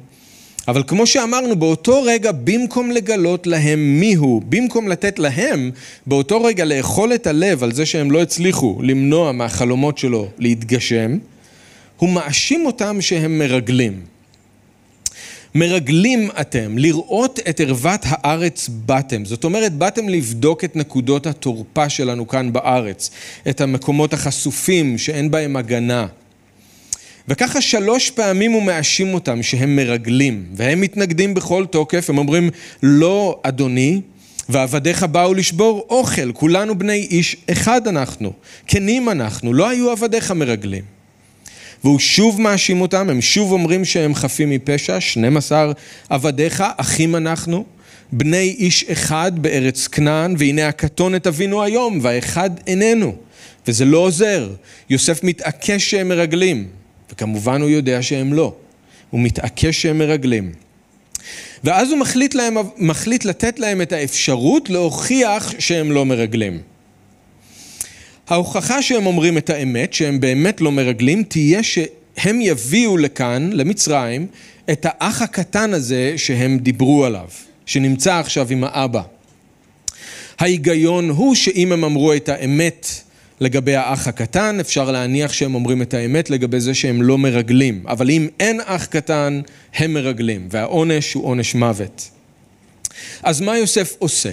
[0.69, 5.71] אבל כמו שאמרנו, באותו רגע, במקום לגלות להם מיהו, במקום לתת להם,
[6.07, 11.19] באותו רגע לאכול את הלב על זה שהם לא הצליחו למנוע מהחלומות שלו להתגשם,
[11.97, 14.01] הוא מאשים אותם שהם מרגלים.
[15.55, 19.25] מרגלים אתם, לראות את ערוות הארץ באתם.
[19.25, 23.11] זאת אומרת, באתם לבדוק את נקודות התורפה שלנו כאן בארץ,
[23.49, 26.07] את המקומות החשופים שאין בהם הגנה.
[27.29, 32.51] וככה שלוש פעמים הוא מאשים אותם שהם מרגלים, והם מתנגדים בכל תוקף, הם אומרים,
[32.83, 34.01] לא אדוני,
[34.49, 38.33] ועבדיך באו לשבור אוכל, כולנו בני איש אחד אנחנו,
[38.67, 41.00] כנים אנחנו, לא היו עבדיך מרגלים.
[41.85, 45.73] והוא שוב מאשים אותם, הם שוב אומרים שהם חפים מפשע, 12
[46.09, 47.65] עבדיך, אחים אנחנו,
[48.13, 53.15] בני איש אחד בארץ כנען, והנה הקטון את אבינו היום, והאחד איננו.
[53.69, 54.51] וזה לא עוזר.
[54.91, 56.67] יוסף מתעקש שהם מרגלים,
[57.13, 58.55] וכמובן הוא יודע שהם לא.
[59.11, 60.53] הוא מתעקש שהם מרגלים.
[61.65, 66.61] ואז הוא מחליט, להם, מחליט לתת להם את האפשרות להוכיח שהם לא מרגלים.
[68.31, 74.27] ההוכחה שהם אומרים את האמת, שהם באמת לא מרגלים, תהיה שהם יביאו לכאן, למצרים,
[74.71, 77.29] את האח הקטן הזה שהם דיברו עליו,
[77.67, 79.03] שנמצא עכשיו עם האבא.
[80.39, 82.87] ההיגיון הוא שאם הם אמרו את האמת
[83.41, 87.85] לגבי האח הקטן, אפשר להניח שהם אומרים את האמת לגבי זה שהם לא מרגלים.
[87.89, 89.41] אבל אם אין אח קטן,
[89.75, 92.11] הם מרגלים, והעונש הוא עונש מוות.
[93.23, 94.33] אז מה יוסף עושה?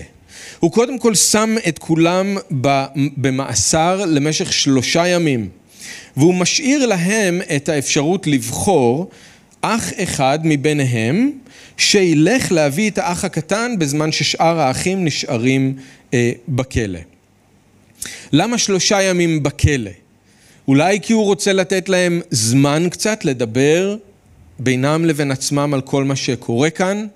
[0.60, 2.38] הוא קודם כל שם את כולם
[3.18, 5.50] במאסר למשך שלושה ימים,
[6.18, 9.10] והוא משאיר להם את האפשרות לבחור
[9.62, 11.32] אח אחד מביניהם
[11.78, 15.74] שילך להביא את האח הקטן בזמן ששאר האחים נשארים
[16.14, 17.00] אה, בכלא.
[18.32, 19.92] למה שלושה ימים בכלא?
[20.68, 23.98] אולי כי הוא רוצה לתת להם זמן קצת לדבר
[24.60, 27.08] בינם לבין עצמם על כל מה שקורה כאן,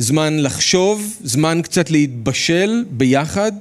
[0.00, 3.52] זמן לחשוב, זמן קצת להתבשל ביחד.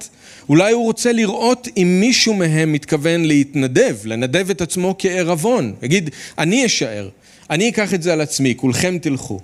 [0.50, 5.74] אולי הוא רוצה לראות אם מישהו מהם מתכוון להתנדב, לנדב את עצמו כערבון.
[5.82, 7.10] יגיד, אני אשאר,
[7.50, 9.40] אני אקח את זה על עצמי, כולכם תלכו.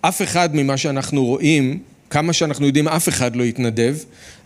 [0.00, 1.78] אף אחד ממה שאנחנו רואים,
[2.10, 3.96] כמה שאנחנו יודעים, אף אחד לא יתנדב.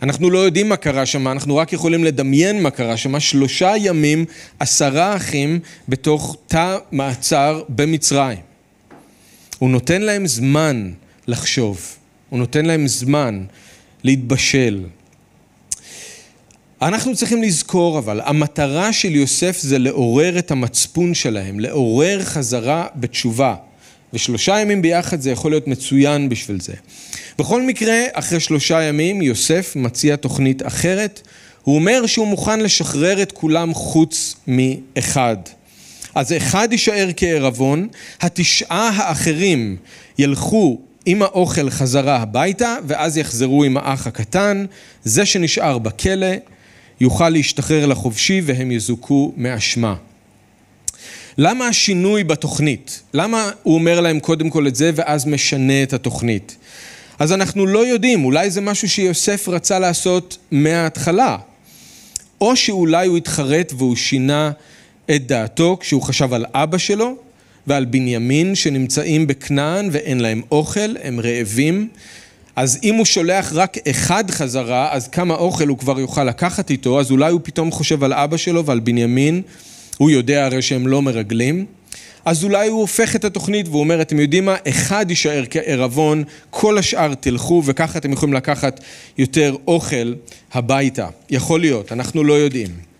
[0.01, 3.19] אנחנו לא יודעים מה קרה שם, אנחנו רק יכולים לדמיין מה קרה שם.
[3.19, 4.25] שלושה ימים,
[4.59, 8.37] עשרה אחים בתוך תא מעצר במצרים.
[9.59, 10.91] הוא נותן להם זמן
[11.27, 11.97] לחשוב,
[12.29, 13.45] הוא נותן להם זמן
[14.03, 14.83] להתבשל.
[16.81, 23.55] אנחנו צריכים לזכור אבל, המטרה של יוסף זה לעורר את המצפון שלהם, לעורר חזרה בתשובה.
[24.13, 26.73] ושלושה ימים ביחד זה יכול להיות מצוין בשביל זה.
[27.39, 31.21] בכל מקרה, אחרי שלושה ימים יוסף מציע תוכנית אחרת.
[31.63, 35.37] הוא אומר שהוא מוכן לשחרר את כולם חוץ מאחד.
[36.15, 37.87] אז אחד יישאר כערבון,
[38.21, 39.77] התשעה האחרים
[40.17, 44.65] ילכו עם האוכל חזרה הביתה, ואז יחזרו עם האח הקטן.
[45.03, 46.27] זה שנשאר בכלא
[46.99, 49.95] יוכל להשתחרר לחופשי והם יזוכו מאשמה.
[51.37, 53.01] למה השינוי בתוכנית?
[53.13, 56.57] למה הוא אומר להם קודם כל את זה ואז משנה את התוכנית?
[57.19, 61.37] אז אנחנו לא יודעים, אולי זה משהו שיוסף רצה לעשות מההתחלה.
[62.41, 64.51] או שאולי הוא התחרט והוא שינה
[65.15, 67.15] את דעתו כשהוא חשב על אבא שלו,
[67.67, 71.87] ועל בנימין שנמצאים בכנען ואין להם אוכל, הם רעבים.
[72.55, 76.99] אז אם הוא שולח רק אחד חזרה, אז כמה אוכל הוא כבר יוכל לקחת איתו,
[76.99, 79.41] אז אולי הוא פתאום חושב על אבא שלו ועל בנימין,
[79.97, 81.65] הוא יודע הרי שהם לא מרגלים.
[82.25, 86.77] אז אולי הוא הופך את התוכנית והוא אומר, אתם יודעים מה, אחד יישאר כערבון, כל
[86.77, 88.79] השאר תלכו וככה אתם יכולים לקחת
[89.17, 90.13] יותר אוכל
[90.53, 91.07] הביתה.
[91.29, 92.94] יכול להיות, אנחנו לא יודעים.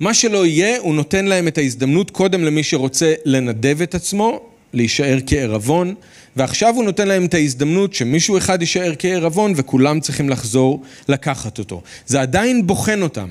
[0.00, 4.40] מה שלא יהיה, הוא נותן להם את ההזדמנות קודם למי שרוצה לנדב את עצמו,
[4.72, 5.94] להישאר כערבון,
[6.36, 11.82] ועכשיו הוא נותן להם את ההזדמנות שמישהו אחד יישאר כערבון וכולם צריכים לחזור לקחת אותו.
[12.06, 13.28] זה עדיין בוחן אותם,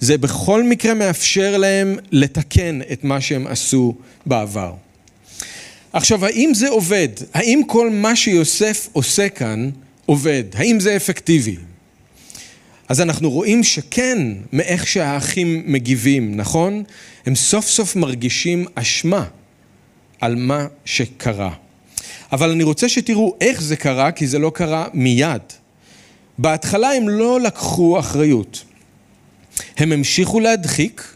[0.00, 3.94] זה בכל מקרה מאפשר להם לתקן את מה שהם עשו
[4.26, 4.72] בעבר.
[5.92, 7.08] עכשיו, האם זה עובד?
[7.34, 9.70] האם כל מה שיוסף עושה כאן
[10.06, 10.44] עובד?
[10.54, 11.56] האם זה אפקטיבי?
[12.88, 14.18] אז אנחנו רואים שכן,
[14.52, 16.82] מאיך שהאחים מגיבים, נכון?
[17.26, 19.24] הם סוף סוף מרגישים אשמה
[20.20, 21.50] על מה שקרה.
[22.32, 25.42] אבל אני רוצה שתראו איך זה קרה, כי זה לא קרה מיד.
[26.38, 28.64] בהתחלה הם לא לקחו אחריות.
[29.76, 31.14] הם המשיכו להדחיק,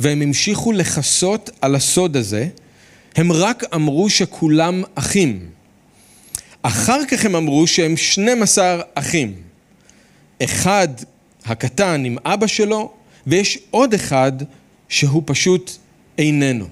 [0.00, 2.48] והם המשיכו לכסות על הסוד הזה.
[3.16, 5.46] הם רק אמרו שכולם אחים.
[6.62, 9.41] אחר כך הם אמרו שהם 12 אחים.
[10.44, 10.88] אחד
[11.44, 12.92] הקטן עם אבא שלו,
[13.26, 14.32] ויש עוד אחד
[14.88, 15.70] שהוא פשוט
[16.18, 16.66] איננו.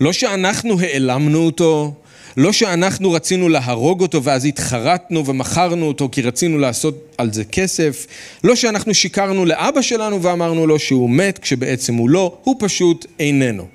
[0.00, 1.94] לא שאנחנו העלמנו אותו,
[2.36, 8.06] לא שאנחנו רצינו להרוג אותו ואז התחרטנו ומכרנו אותו כי רצינו לעשות על זה כסף.
[8.44, 13.66] לא שאנחנו שיקרנו לאבא שלנו ואמרנו לו שהוא מת כשבעצם הוא לא, הוא פשוט איננו.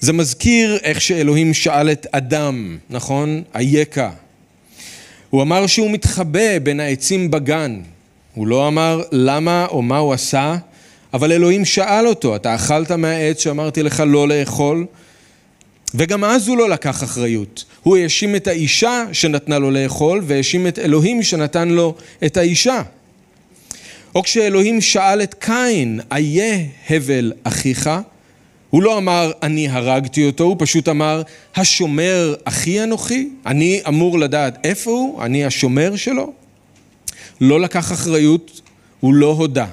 [0.00, 3.42] זה מזכיר איך שאלוהים שאל את אדם, נכון?
[3.54, 4.10] אייכה.
[5.30, 7.80] הוא אמר שהוא מתחבא בין העצים בגן.
[8.34, 10.56] הוא לא אמר למה או מה הוא עשה,
[11.14, 14.86] אבל אלוהים שאל אותו, אתה אכלת מהעץ שאמרתי לך לא לאכול?
[15.94, 17.64] וגם אז הוא לא לקח אחריות.
[17.82, 21.94] הוא האשים את האישה שנתנה לו לאכול, והאשים את אלוהים שנתן לו
[22.26, 22.82] את האישה.
[24.14, 26.58] או כשאלוהים שאל את קין, איה
[26.90, 27.90] הבל אחיך?
[28.76, 31.22] הוא לא אמר, אני הרגתי אותו, הוא פשוט אמר,
[31.54, 33.28] השומר אחי אנוכי?
[33.46, 35.22] אני אמור לדעת איפה הוא?
[35.22, 36.32] אני השומר שלו?
[37.40, 38.60] לא לקח אחריות,
[39.00, 39.66] הוא לא הודה.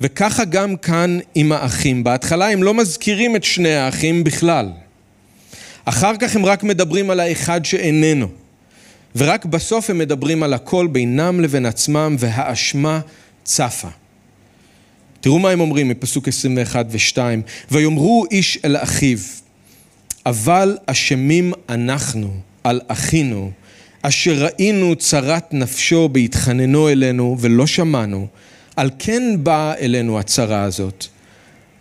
[0.00, 2.04] וככה גם כאן עם האחים.
[2.04, 4.68] בהתחלה הם לא מזכירים את שני האחים בכלל.
[5.84, 8.28] אחר כך הם רק מדברים על האחד שאיננו.
[9.16, 13.00] ורק בסוף הם מדברים על הכל בינם לבין עצמם והאשמה
[13.44, 13.88] צפה.
[15.22, 17.18] תראו מה הם אומרים מפסוק 21 ו-2:
[17.70, 19.18] ויאמרו איש אל אחיו,
[20.26, 22.30] אבל אשמים אנחנו
[22.64, 23.50] על אחינו,
[24.02, 28.26] אשר ראינו צרת נפשו בהתחננו אלינו ולא שמענו,
[28.76, 31.06] על כן באה אלינו הצרה הזאת.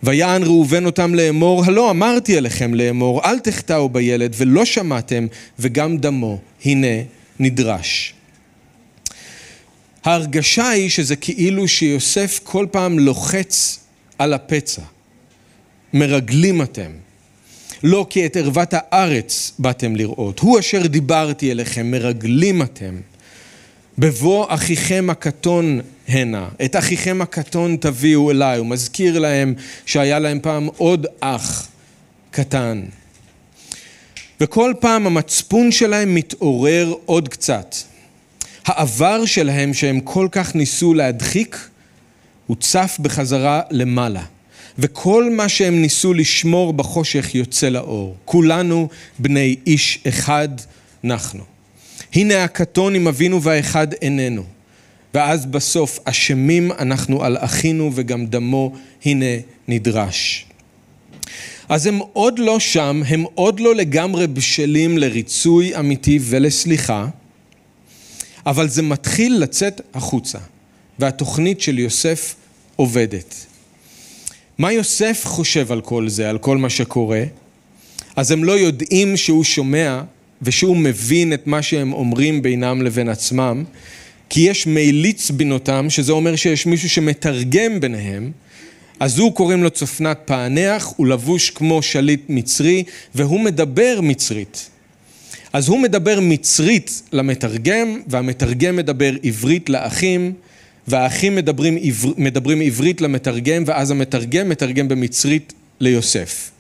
[0.04, 5.28] ויען ראובן אותם לאמור, הלא אמרתי אליכם לאמור, אל תחטאו בילד ולא שמעתם
[5.60, 6.88] וגם דמו, הנה
[7.40, 8.14] נדרש.
[10.04, 13.80] ההרגשה היא שזה כאילו שיוסף כל פעם לוחץ
[14.18, 14.82] על הפצע.
[15.94, 16.92] מרגלים אתם.
[17.84, 20.40] לא כי את ערוות הארץ באתם לראות.
[20.40, 22.96] הוא אשר דיברתי אליכם, מרגלים אתם.
[23.98, 28.58] בבוא אחיכם הקטון הנה, את אחיכם הקטון תביאו אליי.
[28.58, 29.54] הוא מזכיר להם
[29.86, 31.68] שהיה להם פעם עוד אח
[32.32, 32.84] קטן.
[34.42, 37.76] וכל פעם המצפון שלהם מתעורר עוד קצת.
[38.66, 41.70] העבר שלהם שהם כל כך ניסו להדחיק,
[42.48, 44.24] הוא צף בחזרה למעלה.
[44.80, 48.16] וכל מה שהם ניסו לשמור בחושך יוצא לאור.
[48.26, 48.88] כולנו
[49.20, 50.50] בני איש אחד
[51.04, 51.44] נחנו.
[52.14, 54.44] הנה הקטון עם אבינו והאחד איננו.
[55.14, 58.72] ואז בסוף אשמים אנחנו על אחינו וגם דמו
[59.06, 59.26] הנה
[59.68, 60.46] נדרש.
[61.70, 67.08] אז הם עוד לא שם, הם עוד לא לגמרי בשלים לריצוי אמיתי ולסליחה,
[68.46, 70.40] אבל זה מתחיל לצאת החוצה,
[71.00, 72.36] והתוכנית של יוסף
[72.76, 73.46] עובדת.
[74.58, 77.24] מה יוסף חושב על כל זה, על כל מה שקורה?
[78.16, 80.02] אז הם לא יודעים שהוא שומע
[80.42, 83.64] ושהוא מבין את מה שהם אומרים בינם לבין עצמם,
[84.30, 88.32] כי יש מיליץ בנותם, שזה אומר שיש מישהו שמתרגם ביניהם,
[89.00, 92.84] אז הוא קוראים לו צופנת פענח, הוא לבוש כמו שליט מצרי,
[93.16, 94.70] והוא מדבר מצרית.
[95.54, 100.34] אז הוא מדבר מצרית למתרגם, והמתרגם מדבר עברית לאחים,
[100.88, 106.52] והאחים מדברים, עבר, מדברים עברית למתרגם, ואז המתרגם מתרגם במצרית ליוסף.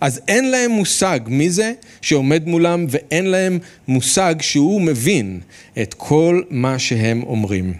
[0.00, 5.40] אז אין להם מושג מי זה שעומד מולם, ואין להם מושג שהוא מבין
[5.82, 7.74] את כל מה שהם אומרים.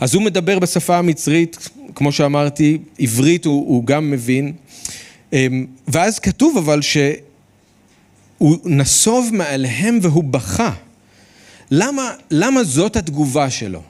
[0.00, 4.52] אז הוא מדבר בשפה המצרית, כמו שאמרתי, עברית הוא, הוא גם מבין,
[5.32, 6.82] אמ, ואז כתוב אבל
[8.38, 10.70] שהוא נסוב מעליהם והוא בכה.
[11.70, 13.82] למה, למה זאת התגובה שלו?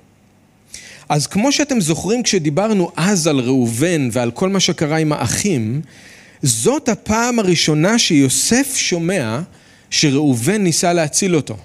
[1.09, 5.81] אז כמו שאתם זוכרים כשדיברנו אז על ראובן ועל כל מה שקרה עם האחים,
[6.43, 9.41] זאת הפעם הראשונה שיוסף שומע
[9.91, 11.57] שראובן ניסה להציל אותו.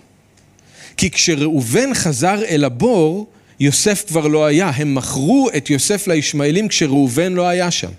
[0.98, 3.28] כי כשראובן חזר אל הבור,
[3.60, 4.72] יוסף כבר לא היה.
[4.76, 7.92] הם מכרו את יוסף לישמעאלים כשראובן לא היה שם.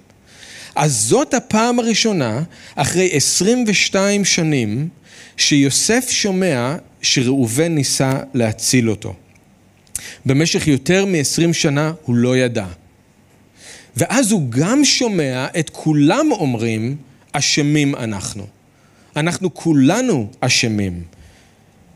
[0.74, 2.42] אז זאת הפעם הראשונה,
[2.74, 4.88] אחרי 22 שנים,
[5.36, 9.14] שיוסף שומע שראובן ניסה להציל אותו.
[10.26, 12.66] במשך יותר מ-20 שנה הוא לא ידע.
[13.96, 16.96] ואז הוא גם שומע את כולם אומרים,
[17.32, 18.46] אשמים אנחנו.
[19.16, 21.02] אנחנו כולנו אשמים.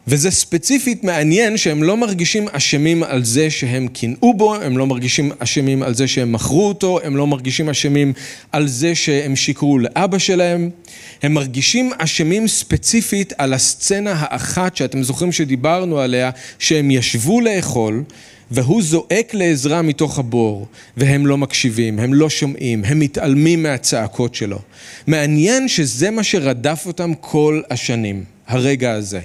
[0.08, 5.32] וזה ספציפית מעניין שהם לא מרגישים אשמים על זה שהם קינאו בו, הם לא מרגישים
[5.38, 8.12] אשמים על זה שהם מכרו אותו, הם לא מרגישים אשמים
[8.52, 10.70] על זה שהם שיקרו לאבא שלהם.
[11.22, 18.05] הם מרגישים אשמים ספציפית על הסצנה האחת שאתם זוכרים שדיברנו עליה, שהם ישבו לאכול
[18.50, 24.59] והוא זועק לעזרה מתוך הבור, והם לא מקשיבים, הם לא שומעים, הם מתעלמים מהצעקות שלו.
[25.07, 29.20] מעניין שזה מה שרדף אותם כל השנים, הרגע הזה.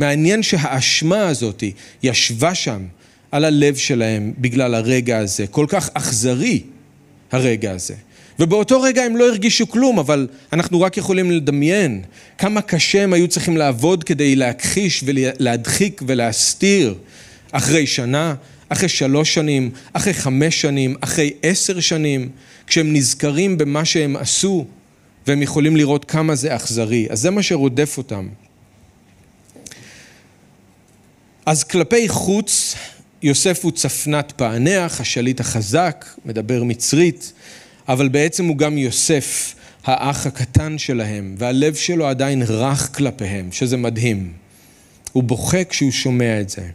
[0.00, 1.64] מעניין שהאשמה הזאת
[2.02, 2.82] ישבה שם
[3.30, 6.62] על הלב שלהם בגלל הרגע הזה, כל כך אכזרי
[7.32, 7.94] הרגע הזה.
[8.38, 12.02] ובאותו רגע הם לא הרגישו כלום, אבל אנחנו רק יכולים לדמיין
[12.38, 16.94] כמה קשה הם היו צריכים לעבוד כדי להכחיש ולהדחיק ולהסתיר
[17.52, 18.34] אחרי שנה,
[18.68, 22.28] אחרי שלוש שנים, אחרי חמש שנים, אחרי עשר שנים,
[22.66, 24.66] כשהם נזכרים במה שהם עשו
[25.26, 27.06] והם יכולים לראות כמה זה אכזרי.
[27.10, 28.28] אז זה מה שרודף אותם.
[31.50, 32.74] אז כלפי חוץ,
[33.22, 37.32] יוסף הוא צפנת פענח, השליט החזק, מדבר מצרית,
[37.88, 44.32] אבל בעצם הוא גם יוסף, האח הקטן שלהם, והלב שלו עדיין רך כלפיהם, שזה מדהים.
[45.12, 46.68] הוא בוכה כשהוא שומע את זה.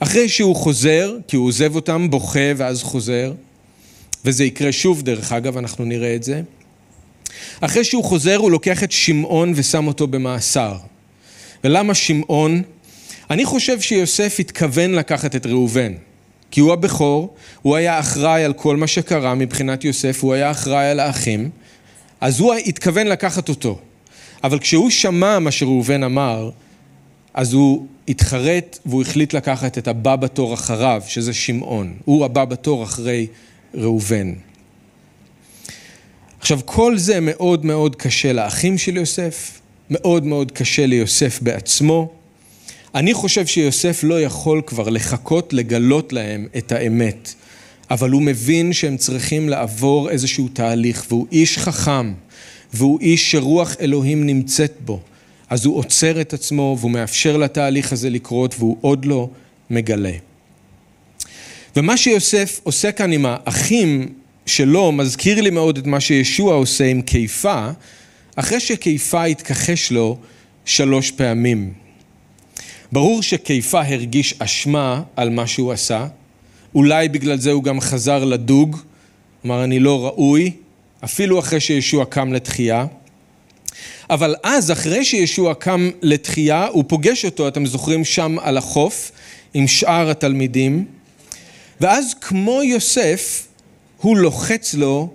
[0.00, 3.32] אחרי שהוא חוזר, כי הוא עוזב אותם, בוכה ואז חוזר,
[4.24, 6.42] וזה יקרה שוב דרך אגב, אנחנו נראה את זה.
[7.60, 10.76] אחרי שהוא חוזר הוא לוקח את שמעון ושם אותו במאסר.
[11.64, 12.62] ולמה שמעון?
[13.30, 15.92] אני חושב שיוסף התכוון לקחת את ראובן,
[16.50, 20.86] כי הוא הבכור, הוא היה אחראי על כל מה שקרה מבחינת יוסף, הוא היה אחראי
[20.86, 21.50] על האחים,
[22.20, 23.78] אז הוא התכוון לקחת אותו.
[24.44, 26.50] אבל כשהוא שמע מה שראובן אמר,
[27.34, 31.94] אז הוא התחרט והוא החליט לקחת את הבא בתור אחריו, שזה שמעון.
[32.04, 33.26] הוא הבא בתור אחרי
[33.74, 34.32] ראובן.
[36.40, 39.60] עכשיו, כל זה מאוד מאוד קשה לאחים של יוסף,
[39.90, 42.15] מאוד מאוד קשה ליוסף בעצמו.
[42.96, 47.34] אני חושב שיוסף לא יכול כבר לחכות לגלות להם את האמת,
[47.90, 52.12] אבל הוא מבין שהם צריכים לעבור איזשהו תהליך, והוא איש חכם,
[52.74, 55.00] והוא איש שרוח אלוהים נמצאת בו.
[55.50, 59.28] אז הוא עוצר את עצמו והוא מאפשר לתהליך הזה לקרות והוא עוד לא
[59.70, 60.12] מגלה.
[61.76, 64.08] ומה שיוסף עושה כאן עם האחים
[64.46, 67.68] שלו מזכיר לי מאוד את מה שישוע עושה עם קיפה,
[68.36, 70.18] אחרי שקיפה התכחש לו
[70.64, 71.85] שלוש פעמים.
[72.92, 76.06] ברור שקיפה הרגיש אשמה על מה שהוא עשה,
[76.74, 78.76] אולי בגלל זה הוא גם חזר לדוג,
[79.46, 80.52] אמר אני לא ראוי,
[81.04, 82.86] אפילו אחרי שישוע קם לתחייה.
[84.10, 89.12] אבל אז, אחרי שישוע קם לתחייה, הוא פוגש אותו, אתם זוכרים, שם על החוף,
[89.54, 90.84] עם שאר התלמידים,
[91.80, 93.46] ואז כמו יוסף,
[93.96, 95.08] הוא לוחץ לו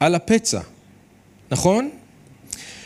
[0.00, 0.60] על הפצע,
[1.50, 1.90] נכון?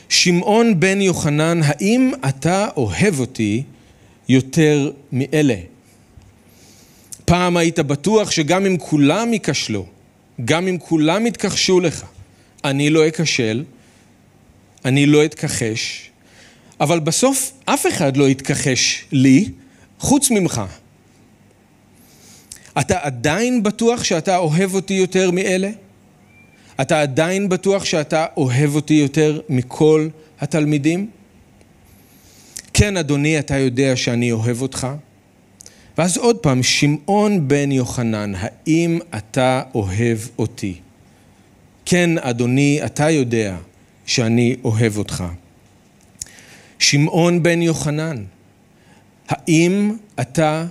[0.09, 3.62] שמעון בן יוחנן, האם אתה אוהב אותי
[4.31, 5.55] יותר מאלה?
[7.24, 9.87] פעם היית בטוח שגם אם כולם ייכשלו,
[10.45, 12.05] גם אם כולם יתכחשו לך,
[12.64, 13.64] אני לא אכשל,
[14.85, 16.11] אני לא אתכחש,
[16.81, 19.49] אבל בסוף אף אחד לא יתכחש לי
[19.99, 20.62] חוץ ממך.
[22.81, 25.70] אתה עדיין בטוח שאתה אוהב אותי יותר מאלה?
[26.81, 30.09] אתה עדיין בטוח שאתה אוהב אותי יותר מכל
[30.41, 31.11] התלמידים?
[32.81, 34.87] כן, אדוני, אתה יודע שאני אוהב אותך.
[35.99, 40.74] ואז עוד פעם, שמעון בן יוחנן, האם אתה אוהב אותי?
[41.85, 43.57] כן, אדוני, אתה יודע
[44.07, 45.24] שאני אוהב אותך.
[46.78, 48.24] שמעון בן יוחנן,
[49.28, 50.64] האם אתה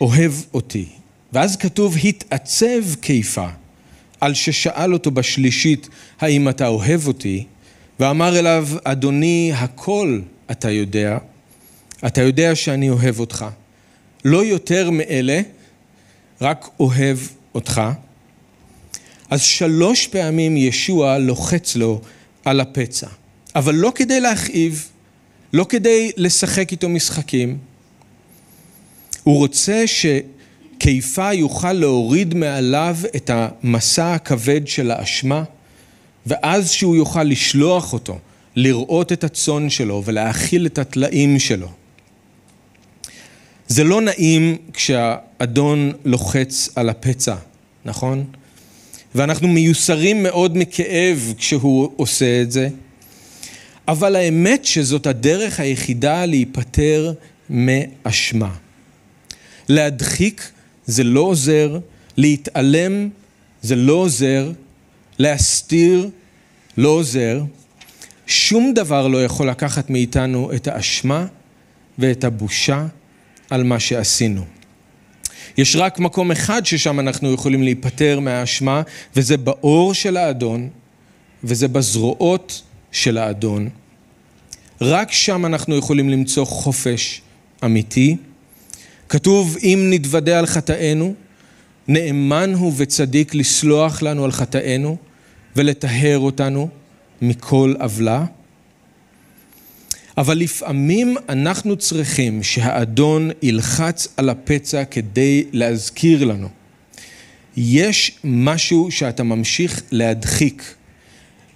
[0.00, 0.86] אוהב אותי?
[1.32, 3.48] ואז כתוב, התעצב קיפה
[4.20, 5.88] על ששאל אותו בשלישית,
[6.20, 7.44] האם אתה אוהב אותי?
[8.00, 10.20] ואמר אליו, אדוני, הכל
[10.50, 11.18] אתה יודע,
[12.06, 13.46] אתה יודע שאני אוהב אותך.
[14.24, 15.40] לא יותר מאלה,
[16.40, 17.18] רק אוהב
[17.54, 17.82] אותך.
[19.30, 22.00] אז שלוש פעמים ישוע לוחץ לו
[22.44, 23.06] על הפצע,
[23.56, 24.88] אבל לא כדי להכאיב,
[25.52, 27.58] לא כדי לשחק איתו משחקים.
[29.22, 35.44] הוא רוצה שקיפה יוכל להוריד מעליו את המסע הכבד של האשמה,
[36.26, 38.18] ואז שהוא יוכל לשלוח אותו,
[38.58, 41.68] לראות את הצאן שלו ולהאכיל את הטלאים שלו.
[43.68, 47.34] זה לא נעים כשהאדון לוחץ על הפצע,
[47.84, 48.24] נכון?
[49.14, 52.68] ואנחנו מיוסרים מאוד מכאב כשהוא עושה את זה,
[53.88, 57.12] אבל האמת שזאת הדרך היחידה להיפטר
[57.50, 58.54] מאשמה.
[59.68, 60.50] להדחיק
[60.86, 61.78] זה לא עוזר,
[62.16, 63.08] להתעלם
[63.62, 64.52] זה לא עוזר,
[65.18, 66.10] להסתיר
[66.76, 67.42] לא עוזר,
[68.28, 71.26] שום דבר לא יכול לקחת מאיתנו את האשמה
[71.98, 72.86] ואת הבושה
[73.50, 74.44] על מה שעשינו.
[75.58, 78.82] יש רק מקום אחד ששם אנחנו יכולים להיפטר מהאשמה,
[79.16, 80.68] וזה באור של האדון,
[81.44, 82.62] וזה בזרועות
[82.92, 83.68] של האדון.
[84.80, 87.22] רק שם אנחנו יכולים למצוא חופש
[87.64, 88.16] אמיתי.
[89.08, 91.14] כתוב, אם נתוודה על חטאינו,
[91.88, 94.96] נאמן הוא וצדיק לסלוח לנו על חטאינו
[95.56, 96.68] ולטהר אותנו
[97.22, 98.24] מכל עוולה.
[100.18, 106.48] אבל לפעמים אנחנו צריכים שהאדון ילחץ על הפצע כדי להזכיר לנו.
[107.56, 110.74] יש משהו שאתה ממשיך להדחיק.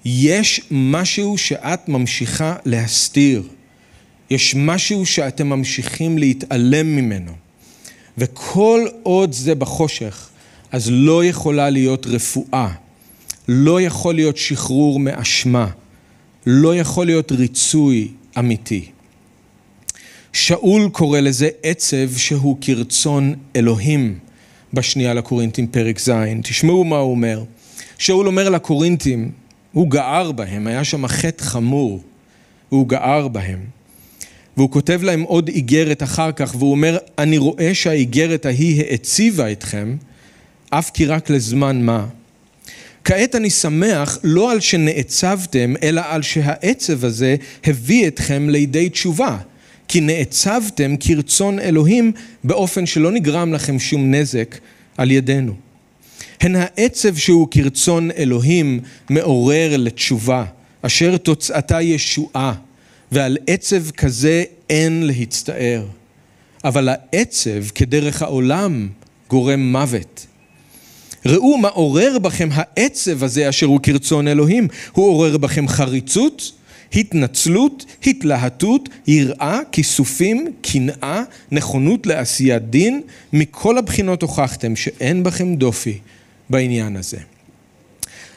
[0.05, 3.43] יש משהו שאת ממשיכה להסתיר.
[4.31, 7.33] יש משהו שאתם ממשיכים להתעלם ממנו.
[8.19, 10.29] וכל עוד זה בחושך,
[10.73, 12.73] אז לא יכולה להיות רפואה,
[13.49, 15.67] לא יכול להיות שחרור מאשמה,
[16.47, 18.85] לא יכול להיות ריצוי אמיתי.
[20.33, 24.19] שאול קורא לזה עצב שהוא כרצון אלוהים
[24.73, 26.11] בשנייה לקורינטים פרק ז',
[26.43, 27.45] תשמעו מה הוא אומר.
[27.99, 29.31] שאול אומר לקורינטים,
[29.73, 32.03] הוא גער בהם, היה שם חטא חמור,
[32.73, 33.61] והוא גער בהם.
[34.57, 39.97] והוא כותב להם עוד איגרת אחר כך, והוא אומר, אני רואה שהאיגרת ההיא העציבה אתכם,
[40.71, 42.07] אף כי רק לזמן מה.
[43.05, 49.39] כעת אני שמח לא על שנעצבתם, אלא על שהעצב הזה הביא אתכם לידי תשובה.
[49.89, 52.13] כי נעצבתם כרצון אלוהים
[52.45, 54.59] באופן שלא נגרם לכם שום נזק
[54.97, 55.55] על ידינו.
[56.41, 58.81] הן העצב שהוא כרצון אלוהים
[59.11, 60.45] מעורר לתשובה,
[60.83, 62.55] אשר תוצאתה ישועה,
[63.13, 65.87] ועל עצב כזה אין להצטער.
[66.65, 68.89] אבל העצב כדרך העולם
[69.29, 70.27] גורם מוות.
[71.27, 74.69] ראו מה עורר בכם העצב הזה אשר הוא כרצון אלוהים.
[74.93, 76.53] הוא עורר בכם חריצות,
[76.95, 83.03] התנצלות, התלהטות, יראה, כיסופים, קנאה, נכונות לעשיית דין.
[83.33, 85.99] מכל הבחינות הוכחתם שאין בכם דופי
[86.51, 87.19] בעניין הזה.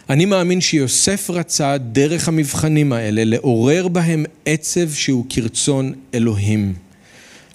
[0.10, 6.85] אני מאמין שיוסף רצה דרך המבחנים האלה לעורר בהם עצב שהוא כרצון אלוהים.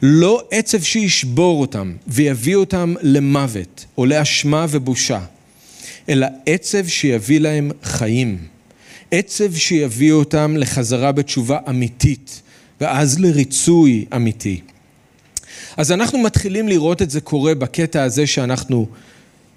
[0.03, 5.20] לא עצב שישבור אותם ויביא אותם למוות או לאשמה ובושה,
[6.09, 8.38] אלא עצב שיביא להם חיים.
[9.11, 12.42] עצב שיביא אותם לחזרה בתשובה אמיתית,
[12.80, 14.61] ואז לריצוי אמיתי.
[15.76, 18.86] אז אנחנו מתחילים לראות את זה קורה בקטע הזה שאנחנו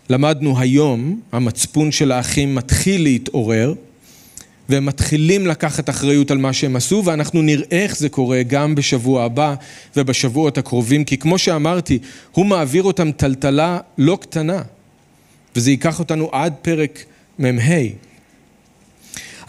[0.09, 3.73] למדנו היום, המצפון של האחים מתחיל להתעורר,
[4.73, 9.23] והם מתחילים לקחת אחריות על מה שהם עשו, ואנחנו נראה איך זה קורה גם בשבוע
[9.23, 9.55] הבא
[9.95, 11.99] ובשבועות הקרובים, כי כמו שאמרתי,
[12.31, 14.61] הוא מעביר אותם טלטלה לא קטנה,
[15.55, 17.05] וזה ייקח אותנו עד פרק
[17.39, 17.75] מ"ה.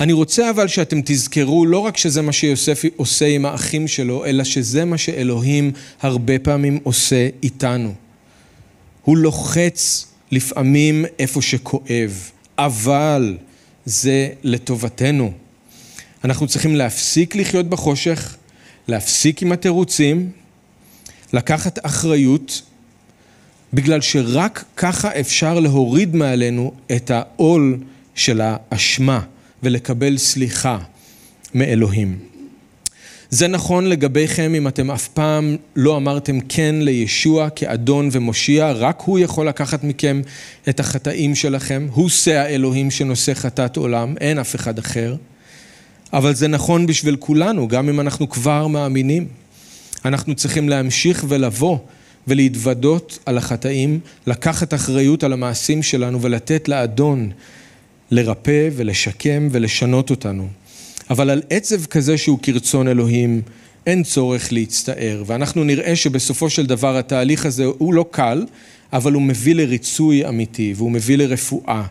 [0.01, 4.45] אני רוצה אבל שאתם תזכרו לא רק שזה מה שיוסף עושה עם האחים שלו, אלא
[4.45, 7.95] שזה מה שאלוהים הרבה פעמים עושה איתנו.
[9.03, 13.37] הוא לוחץ לפעמים איפה שכואב, אבל
[13.87, 15.33] זה לטובתנו.
[16.25, 18.37] אנחנו צריכים להפסיק לחיות בחושך,
[18.89, 20.31] להפסיק עם התירוצים,
[21.33, 22.63] לקחת אחריות,
[23.73, 27.79] בגלל שרק ככה אפשר להוריד מעלינו את העול
[28.15, 29.21] של האשמה
[29.63, 30.79] ולקבל סליחה
[31.55, 32.34] מאלוהים.
[33.35, 39.19] זה נכון לגביכם אם אתם אף פעם לא אמרתם כן לישוע כאדון ומושיע, רק הוא
[39.19, 40.21] יכול לקחת מכם
[40.69, 45.17] את החטאים שלכם, הוא שא האלוהים שנושא חטאת עולם, אין אף אחד אחר.
[46.13, 49.27] אבל זה נכון בשביל כולנו, גם אם אנחנו כבר מאמינים.
[50.05, 51.79] אנחנו צריכים להמשיך ולבוא
[52.29, 57.31] ולהתוודות על החטאים, לקחת אחריות על המעשים שלנו ולתת לאדון
[58.11, 60.49] לרפא ולשקם ולשנות אותנו.
[61.11, 63.43] אבל על עצב כזה שהוא כרצון אלוהים,
[63.87, 65.23] אין צורך להצטער.
[65.27, 68.47] ואנחנו נראה שבסופו של דבר התהליך הזה הוא לא קל,
[68.93, 71.83] אבל הוא מביא לריצוי אמיתי, והוא מביא לרפואה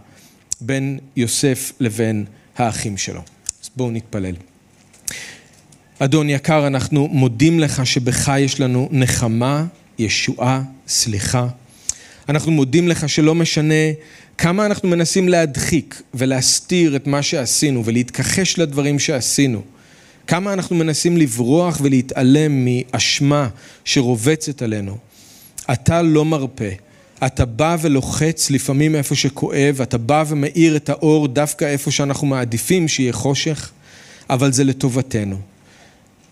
[0.62, 2.26] בין יוסף לבין
[2.58, 3.22] האחים שלו.
[3.64, 4.36] אז בואו נתפלל.
[6.00, 9.66] אדון יקר, אנחנו מודים לך שבך יש לנו נחמה,
[10.00, 11.48] ישועה, סליחה.
[12.30, 13.74] אנחנו מודים לך שלא משנה
[14.38, 19.62] כמה אנחנו מנסים להדחיק ולהסתיר את מה שעשינו ולהתכחש לדברים שעשינו.
[20.28, 23.48] כמה אנחנו מנסים לברוח ולהתעלם מאשמה
[23.86, 24.98] שרובצת עלינו.
[25.72, 26.70] אתה לא מרפה.
[27.26, 32.88] אתה בא ולוחץ לפעמים איפה שכואב, אתה בא ומאיר את האור דווקא איפה שאנחנו מעדיפים
[32.88, 33.72] שיהיה חושך,
[34.30, 35.40] אבל זה לטובתנו.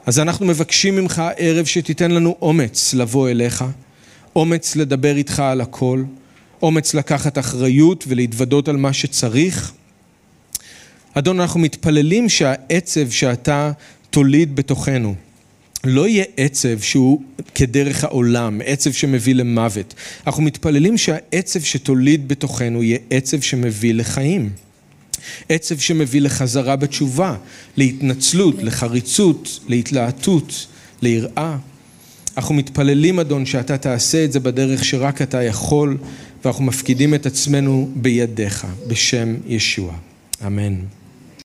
[0.05, 3.63] אז אנחנו מבקשים ממך הערב שתיתן לנו אומץ לבוא אליך,
[4.35, 6.03] אומץ לדבר איתך על הכל,
[6.61, 9.71] אומץ לקחת אחריות ולהתוודות על מה שצריך.
[11.13, 13.71] אדון, אנחנו מתפללים שהעצב שאתה
[14.09, 15.15] תוליד בתוכנו
[15.83, 17.21] לא יהיה עצב שהוא
[17.55, 19.93] כדרך העולם, עצב שמביא למוות.
[20.27, 24.49] אנחנו מתפללים שהעצב שתוליד בתוכנו יהיה עצב שמביא לחיים.
[25.49, 27.35] עצב שמביא לחזרה בתשובה,
[27.77, 30.67] להתנצלות, לחריצות, להתלהטות,
[31.01, 31.57] ליראה.
[32.37, 35.97] אנחנו מתפללים, אדון, שאתה תעשה את זה בדרך שרק אתה יכול,
[36.45, 39.93] ואנחנו מפקידים את עצמנו בידיך, בשם ישוע.
[40.47, 40.75] אמן.